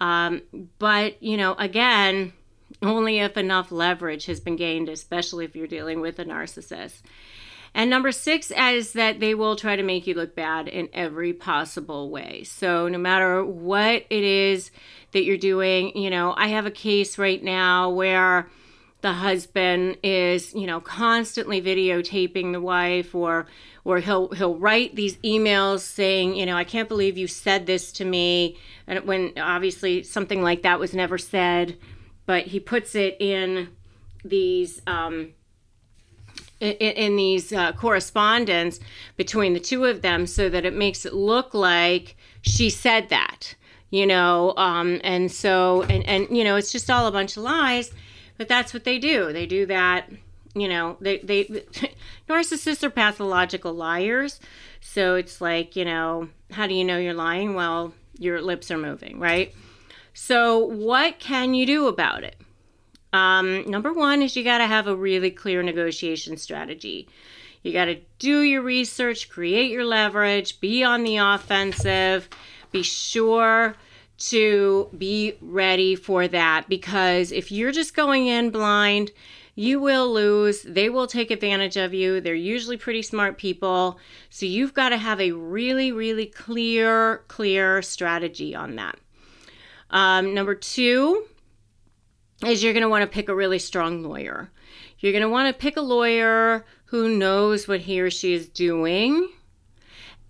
Um, 0.00 0.42
but, 0.78 1.22
you 1.22 1.36
know, 1.36 1.54
again, 1.54 2.32
only 2.82 3.18
if 3.18 3.36
enough 3.36 3.70
leverage 3.70 4.26
has 4.26 4.40
been 4.40 4.56
gained, 4.56 4.88
especially 4.88 5.44
if 5.44 5.54
you're 5.54 5.66
dealing 5.66 6.00
with 6.00 6.18
a 6.18 6.24
narcissist. 6.24 7.02
And 7.74 7.88
number 7.88 8.10
six 8.10 8.50
is 8.50 8.94
that 8.94 9.20
they 9.20 9.34
will 9.34 9.54
try 9.54 9.76
to 9.76 9.82
make 9.82 10.06
you 10.06 10.14
look 10.14 10.34
bad 10.34 10.66
in 10.66 10.88
every 10.92 11.32
possible 11.32 12.10
way. 12.10 12.42
So, 12.42 12.88
no 12.88 12.98
matter 12.98 13.44
what 13.44 14.06
it 14.10 14.24
is 14.24 14.72
that 15.12 15.24
you're 15.24 15.36
doing, 15.36 15.96
you 15.96 16.10
know, 16.10 16.34
I 16.36 16.48
have 16.48 16.66
a 16.66 16.70
case 16.70 17.16
right 17.16 17.42
now 17.42 17.90
where 17.90 18.48
the 19.02 19.12
husband 19.12 19.96
is 20.02 20.54
you 20.54 20.66
know 20.66 20.80
constantly 20.80 21.60
videotaping 21.60 22.52
the 22.52 22.60
wife 22.60 23.14
or 23.14 23.46
or 23.84 23.98
he'll 23.98 24.28
he'll 24.28 24.56
write 24.56 24.94
these 24.94 25.16
emails 25.18 25.80
saying 25.80 26.34
you 26.34 26.44
know 26.44 26.56
i 26.56 26.64
can't 26.64 26.88
believe 26.88 27.16
you 27.16 27.26
said 27.26 27.66
this 27.66 27.92
to 27.92 28.04
me 28.04 28.58
and 28.86 29.04
when 29.06 29.32
obviously 29.38 30.02
something 30.02 30.42
like 30.42 30.62
that 30.62 30.78
was 30.78 30.94
never 30.94 31.18
said 31.18 31.76
but 32.26 32.46
he 32.46 32.60
puts 32.60 32.94
it 32.94 33.16
in 33.20 33.68
these 34.24 34.82
um, 34.86 35.32
in, 36.60 36.72
in, 36.72 37.16
these 37.16 37.54
uh, 37.54 37.72
correspondence 37.72 38.78
between 39.16 39.54
the 39.54 39.60
two 39.60 39.86
of 39.86 40.02
them 40.02 40.26
so 40.26 40.50
that 40.50 40.66
it 40.66 40.74
makes 40.74 41.06
it 41.06 41.14
look 41.14 41.54
like 41.54 42.16
she 42.42 42.68
said 42.68 43.08
that 43.08 43.54
you 43.88 44.06
know 44.06 44.52
um, 44.58 45.00
and 45.02 45.32
so 45.32 45.82
and 45.84 46.04
and 46.06 46.36
you 46.36 46.44
know 46.44 46.56
it's 46.56 46.70
just 46.70 46.90
all 46.90 47.06
a 47.06 47.12
bunch 47.12 47.36
of 47.36 47.42
lies 47.42 47.92
but 48.40 48.48
that's 48.48 48.72
what 48.72 48.84
they 48.84 48.98
do 48.98 49.32
they 49.34 49.44
do 49.44 49.66
that 49.66 50.08
you 50.54 50.66
know 50.66 50.96
they 51.00 51.18
they 51.18 51.44
narcissists 52.28 52.82
are 52.82 52.88
pathological 52.88 53.74
liars 53.74 54.40
so 54.80 55.14
it's 55.14 55.42
like 55.42 55.76
you 55.76 55.84
know 55.84 56.28
how 56.52 56.66
do 56.66 56.72
you 56.72 56.84
know 56.84 56.96
you're 56.96 57.12
lying 57.12 57.52
well 57.54 57.92
your 58.18 58.40
lips 58.40 58.70
are 58.70 58.78
moving 58.78 59.20
right 59.20 59.54
so, 60.12 60.58
what 60.58 61.18
can 61.18 61.54
you 61.54 61.66
do 61.66 61.86
about 61.86 62.24
it? 62.24 62.36
Um, 63.12 63.68
number 63.68 63.92
one 63.92 64.22
is 64.22 64.36
you 64.36 64.44
got 64.44 64.58
to 64.58 64.66
have 64.66 64.86
a 64.86 64.94
really 64.94 65.30
clear 65.30 65.62
negotiation 65.62 66.36
strategy. 66.36 67.08
You 67.62 67.72
got 67.72 67.86
to 67.86 68.00
do 68.18 68.42
your 68.42 68.62
research, 68.62 69.28
create 69.28 69.70
your 69.70 69.84
leverage, 69.84 70.60
be 70.60 70.82
on 70.84 71.04
the 71.04 71.16
offensive, 71.16 72.28
be 72.70 72.82
sure 72.82 73.76
to 74.20 74.90
be 74.96 75.34
ready 75.40 75.96
for 75.96 76.28
that 76.28 76.68
because 76.68 77.32
if 77.32 77.50
you're 77.50 77.72
just 77.72 77.96
going 77.96 78.26
in 78.26 78.50
blind, 78.50 79.10
you 79.54 79.80
will 79.80 80.12
lose. 80.12 80.62
They 80.62 80.88
will 80.88 81.06
take 81.06 81.30
advantage 81.30 81.76
of 81.76 81.92
you. 81.94 82.20
They're 82.20 82.34
usually 82.34 82.76
pretty 82.76 83.02
smart 83.02 83.38
people. 83.38 83.98
So 84.28 84.46
you've 84.46 84.74
got 84.74 84.90
to 84.90 84.98
have 84.98 85.20
a 85.20 85.32
really, 85.32 85.90
really 85.90 86.26
clear, 86.26 87.24
clear 87.28 87.82
strategy 87.82 88.54
on 88.54 88.76
that. 88.76 88.98
Um, 89.90 90.34
number 90.34 90.54
two 90.54 91.24
is 92.46 92.62
you're 92.62 92.74
going 92.74 92.82
to 92.82 92.88
want 92.88 93.02
to 93.02 93.14
pick 93.14 93.28
a 93.28 93.34
really 93.34 93.58
strong 93.58 94.02
lawyer. 94.02 94.50
You're 94.98 95.12
going 95.12 95.22
to 95.22 95.28
want 95.28 95.48
to 95.48 95.58
pick 95.58 95.76
a 95.76 95.82
lawyer 95.82 96.64
who 96.86 97.16
knows 97.16 97.66
what 97.66 97.80
he 97.80 98.00
or 98.00 98.10
she 98.10 98.34
is 98.34 98.48
doing, 98.48 99.28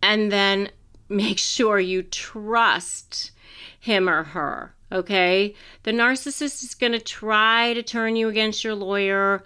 and 0.02 0.30
then 0.30 0.70
make 1.08 1.38
sure 1.38 1.80
you 1.80 2.02
trust 2.02 3.32
him 3.80 4.08
or 4.08 4.22
her. 4.22 4.74
Okay? 4.92 5.54
The 5.82 5.92
narcissist 5.92 6.62
is 6.62 6.74
going 6.74 6.92
to 6.92 7.00
try 7.00 7.74
to 7.74 7.82
turn 7.82 8.14
you 8.14 8.28
against 8.28 8.62
your 8.62 8.74
lawyer. 8.74 9.42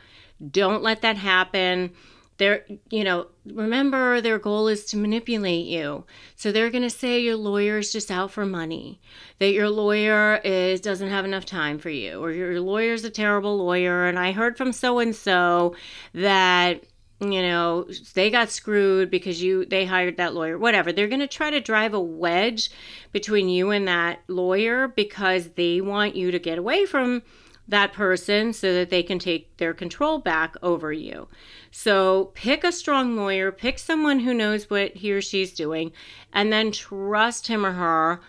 Don't 0.50 0.82
let 0.82 1.00
that 1.00 1.16
happen 1.16 1.92
they're 2.38 2.64
you 2.90 3.04
know 3.04 3.26
remember 3.46 4.20
their 4.20 4.38
goal 4.38 4.66
is 4.68 4.84
to 4.84 4.96
manipulate 4.96 5.66
you 5.66 6.04
so 6.34 6.50
they're 6.50 6.70
going 6.70 6.82
to 6.82 6.90
say 6.90 7.20
your 7.20 7.36
lawyer 7.36 7.78
is 7.78 7.92
just 7.92 8.10
out 8.10 8.30
for 8.30 8.44
money 8.44 9.00
that 9.38 9.52
your 9.52 9.70
lawyer 9.70 10.40
is 10.44 10.80
doesn't 10.80 11.10
have 11.10 11.24
enough 11.24 11.46
time 11.46 11.78
for 11.78 11.90
you 11.90 12.22
or 12.22 12.32
your 12.32 12.60
lawyer's 12.60 13.04
a 13.04 13.10
terrible 13.10 13.56
lawyer 13.56 14.06
and 14.06 14.18
i 14.18 14.32
heard 14.32 14.56
from 14.56 14.72
so 14.72 14.98
and 14.98 15.14
so 15.14 15.74
that 16.12 16.82
you 17.20 17.42
know 17.42 17.86
they 18.14 18.30
got 18.30 18.50
screwed 18.50 19.10
because 19.10 19.42
you 19.42 19.64
they 19.66 19.84
hired 19.86 20.16
that 20.16 20.34
lawyer 20.34 20.58
whatever 20.58 20.92
they're 20.92 21.08
going 21.08 21.20
to 21.20 21.28
try 21.28 21.48
to 21.48 21.60
drive 21.60 21.94
a 21.94 22.00
wedge 22.00 22.70
between 23.12 23.48
you 23.48 23.70
and 23.70 23.86
that 23.86 24.20
lawyer 24.28 24.88
because 24.88 25.50
they 25.50 25.80
want 25.80 26.16
you 26.16 26.30
to 26.30 26.38
get 26.38 26.58
away 26.58 26.84
from 26.84 27.22
that 27.68 27.92
person 27.92 28.52
so 28.52 28.74
that 28.74 28.90
they 28.90 29.02
can 29.02 29.18
take 29.18 29.56
their 29.56 29.72
control 29.72 30.18
back 30.18 30.54
over 30.62 30.92
you. 30.92 31.28
So 31.70 32.26
pick 32.34 32.62
a 32.62 32.72
strong 32.72 33.16
lawyer, 33.16 33.50
pick 33.50 33.78
someone 33.78 34.20
who 34.20 34.34
knows 34.34 34.68
what 34.68 34.96
he 34.96 35.12
or 35.12 35.22
she's 35.22 35.52
doing, 35.52 35.92
and 36.32 36.52
then 36.52 36.72
trust 36.72 37.46
him 37.46 37.64
or 37.64 37.72
her 37.72 38.20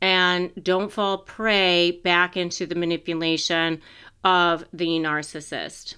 and 0.00 0.52
don't 0.62 0.92
fall 0.92 1.18
prey 1.18 1.92
back 2.04 2.36
into 2.36 2.66
the 2.66 2.74
manipulation 2.74 3.80
of 4.22 4.64
the 4.72 4.88
narcissist. 4.98 5.94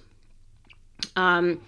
Um, 1.15 1.59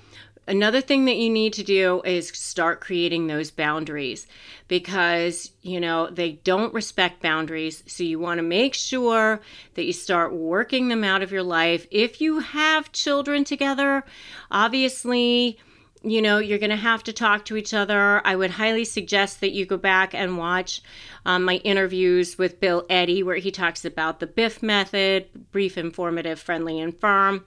Another 0.50 0.82
thing 0.82 1.06
that 1.06 1.18
you 1.18 1.30
need 1.30 1.54
to 1.54 1.64
do 1.64 2.02
is 2.04 2.30
start 2.30 2.82
creating 2.82 3.28
those 3.28 3.52
boundaries 3.52 4.26
because, 4.68 5.52
you 5.62 5.80
know, 5.80 6.10
they 6.10 6.32
don't 6.44 6.74
respect 6.74 7.22
boundaries. 7.22 7.84
So 7.86 8.04
you 8.04 8.18
want 8.18 8.40
to 8.40 8.44
make 8.44 8.74
sure 8.74 9.42
that 9.76 9.84
you 9.84 9.94
start 9.94 10.34
working 10.34 10.88
them 10.88 11.04
out 11.04 11.22
of 11.22 11.32
your 11.32 11.44
life. 11.44 11.86
If 11.92 12.20
you 12.20 12.40
have 12.40 12.92
children 12.92 13.44
together, 13.44 14.04
obviously, 14.50 15.60
you 16.02 16.20
know, 16.20 16.40
you're 16.40 16.58
going 16.58 16.72
to 16.72 16.76
have 16.78 17.04
to 17.04 17.14
talk 17.14 17.46
to 17.46 17.56
each 17.56 17.76
other. 17.76 18.26
I 18.26 18.36
would 18.36 18.50
highly 18.50 18.86
suggest 18.86 19.42
that 19.42 19.52
you 19.52 19.68
go 19.68 19.78
back 19.78 20.16
and 20.16 20.40
watch 20.40 20.82
um, 21.28 21.44
my 21.44 21.58
interviews 21.58 22.40
with 22.40 22.60
Bill 22.60 22.88
Eddy, 22.90 23.22
where 23.22 23.36
he 23.36 23.52
talks 23.52 23.86
about 23.86 24.20
the 24.20 24.26
BIFF 24.26 24.64
method 24.64 25.28
brief, 25.52 25.78
informative, 25.78 26.40
friendly, 26.40 26.80
and 26.80 27.00
firm 27.00 27.46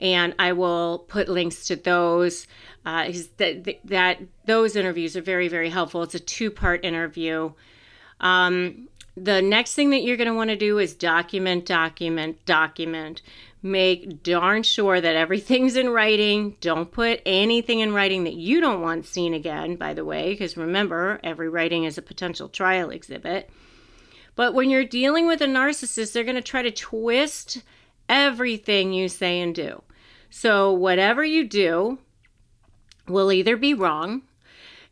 and 0.00 0.34
I 0.38 0.52
will 0.52 1.00
put 1.08 1.28
links 1.28 1.66
to 1.66 1.76
those. 1.76 2.46
Uh, 2.86 3.12
that, 3.36 3.78
that 3.84 4.18
those 4.46 4.76
interviews 4.76 5.16
are 5.16 5.22
very 5.22 5.48
very 5.48 5.70
helpful. 5.70 6.02
It's 6.02 6.14
a 6.14 6.20
two 6.20 6.50
part 6.50 6.84
interview. 6.84 7.52
Um, 8.20 8.88
the 9.16 9.42
next 9.42 9.74
thing 9.74 9.90
that 9.90 10.02
you're 10.02 10.16
going 10.16 10.28
to 10.28 10.34
want 10.34 10.50
to 10.50 10.56
do 10.56 10.78
is 10.78 10.94
document, 10.94 11.66
document, 11.66 12.44
document. 12.46 13.22
Make 13.62 14.22
darn 14.22 14.62
sure 14.62 15.00
that 15.00 15.16
everything's 15.16 15.76
in 15.76 15.90
writing. 15.90 16.56
Don't 16.60 16.90
put 16.92 17.20
anything 17.26 17.80
in 17.80 17.92
writing 17.92 18.24
that 18.24 18.34
you 18.34 18.60
don't 18.60 18.80
want 18.80 19.06
seen 19.06 19.34
again, 19.34 19.74
by 19.76 19.94
the 19.94 20.04
way, 20.04 20.30
because 20.30 20.56
remember, 20.56 21.18
every 21.24 21.48
writing 21.48 21.84
is 21.84 21.98
a 21.98 22.02
potential 22.02 22.48
trial 22.48 22.90
exhibit. 22.90 23.50
But 24.36 24.54
when 24.54 24.70
you're 24.70 24.84
dealing 24.84 25.26
with 25.26 25.40
a 25.40 25.46
narcissist, 25.46 26.12
they're 26.12 26.22
going 26.22 26.36
to 26.36 26.42
try 26.42 26.62
to 26.62 26.70
twist 26.70 27.62
everything 28.08 28.92
you 28.92 29.08
say 29.08 29.40
and 29.40 29.54
do. 29.54 29.82
So, 30.30 30.72
whatever 30.72 31.24
you 31.24 31.44
do 31.44 31.98
will 33.06 33.32
either 33.32 33.56
be 33.56 33.74
wrong, 33.74 34.22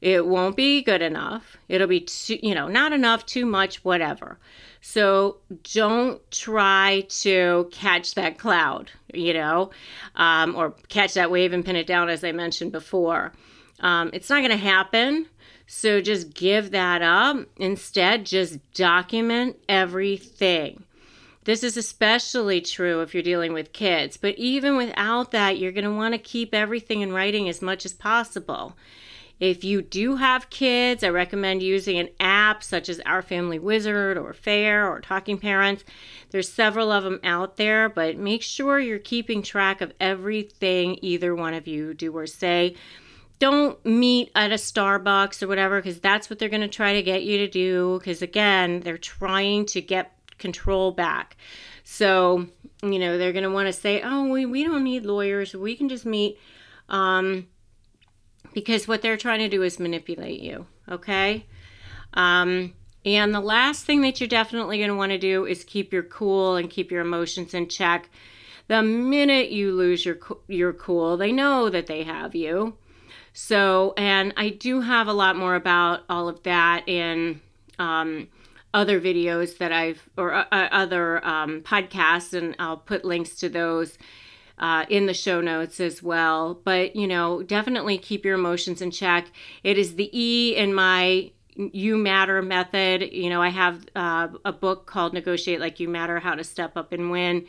it 0.01 0.27
won't 0.27 0.57
be 0.57 0.83
good 0.83 1.03
enough, 1.03 1.57
it'll 1.69 1.87
be, 1.87 2.01
too, 2.01 2.39
you 2.43 2.55
know, 2.55 2.69
not 2.69 2.93
enough, 2.93 3.27
too 3.27 3.47
much, 3.47 3.85
whatever. 3.85 4.39
So, 4.81 5.39
don't 5.75 6.21
try 6.31 7.05
to 7.09 7.69
catch 7.73 8.15
that 8.15 8.39
cloud, 8.39 8.91
you 9.13 9.35
know, 9.35 9.71
um, 10.15 10.55
or 10.55 10.75
catch 10.89 11.15
that 11.15 11.31
wave 11.31 11.53
and 11.53 11.65
pin 11.65 11.77
it 11.77 11.87
down, 11.87 12.09
as 12.09 12.25
I 12.25 12.33
mentioned 12.33 12.73
before. 12.73 13.33
Um, 13.81 14.11
it's 14.13 14.31
not 14.31 14.41
going 14.41 14.51
to 14.51 14.57
happen. 14.57 15.27
So, 15.67 16.01
just 16.01 16.33
give 16.33 16.71
that 16.71 17.03
up. 17.03 17.39
Instead, 17.57 18.25
just 18.25 18.59
document 18.73 19.57
everything. 19.69 20.86
This 21.47 21.63
is 21.63 21.77
especially 21.77 22.61
true 22.61 23.03
if 23.03 23.15
you're 23.15 23.23
dealing 23.23 23.53
with 23.53 23.73
kids, 23.73 24.17
but 24.17 24.35
even 24.37 24.77
without 24.77 25.31
that, 25.31 25.59
you're 25.59 25.71
going 25.71 25.85
to 25.85 25.93
want 25.93 26.13
to 26.13 26.19
keep 26.19 26.53
everything 26.53 27.03
in 27.03 27.13
writing 27.13 27.49
as 27.49 27.63
much 27.63 27.87
as 27.87 27.93
possible. 27.93 28.77
If 29.39 29.63
you 29.63 29.81
do 29.81 30.17
have 30.17 30.51
kids, 30.51 31.05
I 31.05 31.11
recommend 31.11 31.63
using 31.63 31.99
an 31.99 32.09
app 32.19 32.65
such 32.65 32.89
as 32.89 32.99
Our 33.07 33.23
Family 33.23 33.61
Wizard 33.61 34.19
or 34.19 34.33
Fayr 34.33 34.91
or 34.91 35.01
Talking 35.01 35.39
Parents. 35.39 35.85
There's 36.31 36.53
several 36.53 36.91
of 36.91 37.05
them 37.05 37.21
out 37.23 37.59
there, 37.59 37.89
but 37.89 38.17
make 38.17 38.43
sure 38.43 38.81
you're 38.81 38.99
keeping 38.99 39.41
track 39.41 39.81
of 39.81 39.93
everything 40.01 40.99
either 41.01 41.33
one 41.33 41.55
of 41.55 41.69
you 41.69 41.95
do 41.95 42.11
or 42.17 42.27
say. 42.27 42.75
Don't 43.39 43.85
meet 43.87 44.33
at 44.35 44.51
a 44.51 44.57
Starbucks 44.57 45.45
or 45.45 45.47
whatever 45.47 45.81
because 45.81 46.01
that's 46.01 46.29
what 46.29 46.41
they're 46.41 46.49
going 46.49 46.61
to 46.63 46.69
try 46.69 46.95
to 46.95 47.03
get 47.05 47.23
you 47.23 47.39
to 47.39 47.49
do 47.49 48.01
because 48.01 48.21
again, 48.21 48.81
they're 48.81 48.99
trying 48.99 49.67
to 49.67 49.81
get 49.81 50.16
control 50.39 50.93
back. 50.93 51.37
So, 51.85 52.47
you 52.83 52.99
know, 52.99 53.19
they're 53.19 53.33
going 53.33 53.45
to 53.45 53.51
want 53.51 53.67
to 53.67 53.73
say, 53.73 54.03
oh, 54.03 54.29
we, 54.29 54.47
we 54.47 54.65
don't 54.65 54.85
need 54.85 55.05
lawyers. 55.05 55.55
We 55.55 55.77
can 55.77 55.89
just 55.89 56.07
meet. 56.07 56.39
Um, 56.89 57.47
because 58.55 58.89
what 58.89 59.03
they're 59.03 59.17
trying 59.17 59.41
to 59.41 59.49
do 59.49 59.63
is 59.63 59.79
manipulate 59.79 60.41
you. 60.41 60.67
Okay. 60.89 61.47
Um, 62.15 62.75
and 63.05 63.35
the 63.35 63.41
last 63.41 63.85
thing 63.85 64.01
that 64.01 64.21
you're 64.21 64.29
definitely 64.29 64.79
going 64.79 64.91
to 64.91 64.97
want 64.97 65.13
to 65.13 65.19
do 65.19 65.47
is 65.47 65.63
keep 65.63 65.93
your 65.93 66.03
cool 66.03 66.57
and 66.57 66.71
keep 66.71 66.91
your 66.91 67.03
emotions 67.03 67.55
in 67.55 67.69
check. 67.69 68.11
The 68.69 68.83
minute 68.83 69.51
you 69.51 69.73
lose 69.73 70.05
your 70.05 70.19
your 70.49 70.73
cool, 70.73 71.17
they 71.17 71.31
know 71.31 71.69
that 71.71 71.87
they 71.87 72.03
have 72.03 72.35
you. 72.35 72.77
So, 73.33 73.95
and 73.97 74.33
I 74.37 74.49
do 74.49 74.81
have 74.81 75.07
a 75.07 75.13
lot 75.13 75.37
more 75.37 75.55
about 75.55 76.01
all 76.09 76.29
of 76.29 76.43
that 76.45 76.89
in 76.89 77.41
um, 77.79 78.29
other 78.77 79.01
videos 79.01 79.57
that 79.57 79.73
I've 79.73 80.09
or 80.19 80.35
uh, 80.35 80.45
uh, 80.53 80.69
other 80.71 81.27
um, 81.27 81.63
podcasts, 81.63 82.35
and 82.35 82.55
I'll 82.59 82.77
put 82.77 83.07
links 83.07 83.35
to 83.37 83.49
those 83.49 83.97
uh, 84.59 84.85
in 84.91 85.07
the 85.07 85.15
show 85.15 85.41
notes 85.41 85.81
as 85.81 86.03
well. 86.03 86.61
But 86.63 86.95
you 86.95 87.09
know, 87.09 87.43
definitely 87.43 87.97
keep 87.97 88.25
your 88.25 88.35
emotions 88.35 88.83
in 88.83 88.91
check. 88.91 89.29
It 89.65 89.79
is 89.79 89.97
the 89.97 90.11
E 90.13 90.55
in 90.55 90.75
my 90.75 91.33
you 91.57 91.97
matter 91.97 92.43
method. 92.43 93.13
You 93.13 93.31
know, 93.31 93.41
I 93.41 93.49
have 93.49 93.87
uh, 93.97 94.29
a 94.45 94.53
book 94.53 94.85
called 94.85 95.15
Negotiate 95.15 95.59
Like 95.59 95.81
You 95.81 95.89
Matter 95.89 96.21
How 96.21 96.35
to 96.35 96.45
Step 96.45 96.77
Up 96.77 96.93
and 96.93 97.11
Win. 97.11 97.47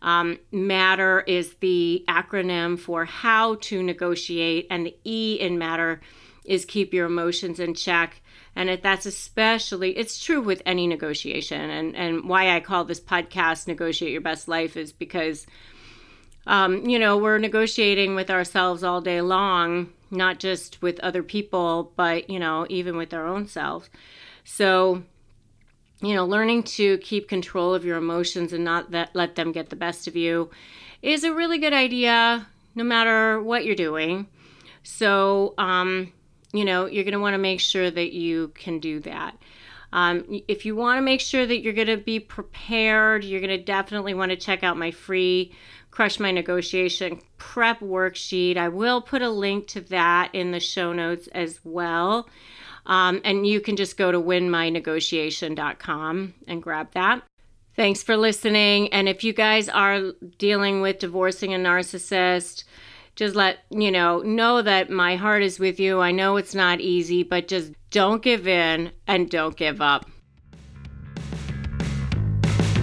Um, 0.00 0.38
matter 0.52 1.22
is 1.26 1.54
the 1.54 2.04
acronym 2.08 2.78
for 2.78 3.04
how 3.04 3.56
to 3.62 3.82
negotiate, 3.82 4.68
and 4.70 4.86
the 4.86 4.96
E 5.04 5.38
in 5.40 5.58
matter 5.58 6.00
is 6.44 6.64
keep 6.64 6.94
your 6.94 7.06
emotions 7.06 7.58
in 7.58 7.74
check. 7.74 8.22
And 8.58 8.76
that's 8.82 9.06
especially, 9.06 9.96
it's 9.96 10.20
true 10.20 10.40
with 10.40 10.62
any 10.66 10.88
negotiation. 10.88 11.70
And, 11.70 11.94
and 11.94 12.28
why 12.28 12.56
I 12.56 12.58
call 12.58 12.84
this 12.84 12.98
podcast 12.98 13.68
Negotiate 13.68 14.10
Your 14.10 14.20
Best 14.20 14.48
Life 14.48 14.76
is 14.76 14.90
because, 14.90 15.46
um, 16.44 16.84
you 16.84 16.98
know, 16.98 17.16
we're 17.16 17.38
negotiating 17.38 18.16
with 18.16 18.30
ourselves 18.30 18.82
all 18.82 19.00
day 19.00 19.20
long, 19.20 19.92
not 20.10 20.40
just 20.40 20.82
with 20.82 20.98
other 20.98 21.22
people, 21.22 21.92
but, 21.94 22.28
you 22.28 22.40
know, 22.40 22.66
even 22.68 22.96
with 22.96 23.14
our 23.14 23.28
own 23.28 23.46
selves. 23.46 23.90
So, 24.42 25.04
you 26.02 26.14
know, 26.16 26.26
learning 26.26 26.64
to 26.64 26.98
keep 26.98 27.28
control 27.28 27.74
of 27.74 27.84
your 27.84 27.96
emotions 27.96 28.52
and 28.52 28.64
not 28.64 28.90
that 28.90 29.14
let 29.14 29.36
them 29.36 29.52
get 29.52 29.70
the 29.70 29.76
best 29.76 30.08
of 30.08 30.16
you 30.16 30.50
is 31.00 31.22
a 31.22 31.32
really 31.32 31.58
good 31.58 31.72
idea 31.72 32.48
no 32.74 32.82
matter 32.82 33.40
what 33.40 33.64
you're 33.64 33.76
doing. 33.76 34.26
So, 34.82 35.54
um, 35.58 36.12
you 36.52 36.64
know, 36.64 36.86
you're 36.86 37.04
going 37.04 37.12
to 37.12 37.20
want 37.20 37.34
to 37.34 37.38
make 37.38 37.60
sure 37.60 37.90
that 37.90 38.12
you 38.12 38.48
can 38.54 38.78
do 38.78 39.00
that. 39.00 39.36
Um, 39.92 40.40
if 40.48 40.66
you 40.66 40.76
want 40.76 40.98
to 40.98 41.02
make 41.02 41.20
sure 41.20 41.46
that 41.46 41.60
you're 41.60 41.72
going 41.72 41.88
to 41.88 41.96
be 41.96 42.20
prepared, 42.20 43.24
you're 43.24 43.40
going 43.40 43.56
to 43.56 43.62
definitely 43.62 44.14
want 44.14 44.30
to 44.30 44.36
check 44.36 44.62
out 44.62 44.76
my 44.76 44.90
free 44.90 45.52
Crush 45.90 46.20
My 46.20 46.30
Negotiation 46.30 47.22
prep 47.38 47.80
worksheet. 47.80 48.58
I 48.58 48.68
will 48.68 49.00
put 49.00 49.22
a 49.22 49.30
link 49.30 49.66
to 49.68 49.80
that 49.82 50.34
in 50.34 50.50
the 50.52 50.60
show 50.60 50.92
notes 50.92 51.28
as 51.28 51.60
well. 51.64 52.28
Um, 52.86 53.20
and 53.24 53.46
you 53.46 53.60
can 53.60 53.76
just 53.76 53.96
go 53.96 54.12
to 54.12 54.20
winmynegotiation.com 54.20 56.34
and 56.46 56.62
grab 56.62 56.92
that. 56.92 57.22
Thanks 57.74 58.02
for 58.02 58.16
listening. 58.16 58.92
And 58.92 59.08
if 59.08 59.22
you 59.22 59.32
guys 59.32 59.68
are 59.68 60.12
dealing 60.36 60.80
with 60.80 60.98
divorcing 60.98 61.54
a 61.54 61.58
narcissist, 61.58 62.64
just 63.18 63.34
let 63.34 63.58
you 63.70 63.90
know 63.90 64.20
know 64.20 64.62
that 64.62 64.90
my 64.90 65.16
heart 65.16 65.42
is 65.42 65.58
with 65.58 65.80
you. 65.80 66.00
I 66.00 66.12
know 66.12 66.36
it's 66.36 66.54
not 66.54 66.80
easy, 66.80 67.24
but 67.24 67.48
just 67.48 67.72
don't 67.90 68.22
give 68.22 68.46
in 68.46 68.92
and 69.08 69.28
don't 69.28 69.56
give 69.56 69.80
up. 69.80 70.08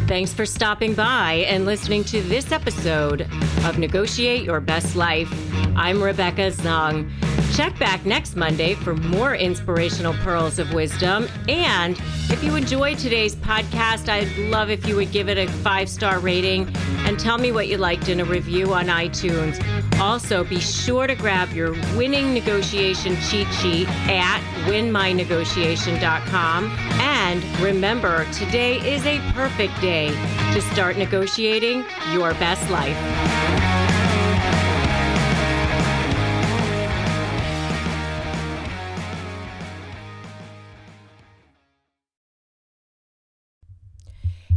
Thanks 0.08 0.34
for 0.34 0.46
stopping 0.46 0.94
by 0.94 1.46
and 1.48 1.66
listening 1.66 2.04
to 2.06 2.22
this 2.22 2.52
episode 2.52 3.22
of 3.64 3.80
Negotiate 3.80 4.44
Your 4.44 4.60
Best 4.60 4.98
Life. 4.98 5.32
I'm 5.78 6.04
Rebecca 6.04 6.52
Zung. 6.52 7.10
Check 7.56 7.80
back 7.80 8.06
next 8.06 8.36
Monday 8.36 8.74
for 8.74 8.96
more 8.96 9.34
inspirational 9.34 10.14
pearls 10.16 10.60
of 10.60 10.74
wisdom. 10.74 11.30
And 11.48 11.98
if 12.30 12.44
you 12.44 12.54
enjoyed 12.58 12.98
today's 12.98 13.34
podcast, 13.34 14.10
I'd 14.10 14.36
love 14.50 14.70
if 14.70 14.86
you 14.86 14.98
would 14.98 15.14
give 15.14 15.30
it 15.30 15.38
a 15.38 15.48
five 15.48 15.88
star 15.88 16.20
rating 16.20 16.68
and 17.06 17.18
tell 17.18 17.38
me 17.38 17.54
what 17.54 17.70
you 17.70 17.78
liked 17.78 18.10
in 18.10 18.20
a 18.20 18.26
review 18.26 18.74
on 18.74 18.88
iTunes. 18.88 19.64
Also, 20.02 20.44
be 20.44 20.60
sure 20.60 21.08
to 21.08 21.16
grab 21.16 21.54
your 21.54 21.72
winning 21.96 22.34
negotiation 22.34 23.16
cheat 23.30 23.48
sheet 23.54 23.88
at 24.10 24.42
winmynegotiation.com. 24.68 26.66
And 27.00 27.42
remember, 27.62 28.30
today 28.34 28.80
is 28.86 29.06
a 29.06 29.20
perfect 29.32 29.80
day 29.80 30.10
to 30.54 30.62
start 30.74 30.98
negotiating 30.98 31.86
your 32.12 32.34
best 32.34 32.70
life. 32.70 33.65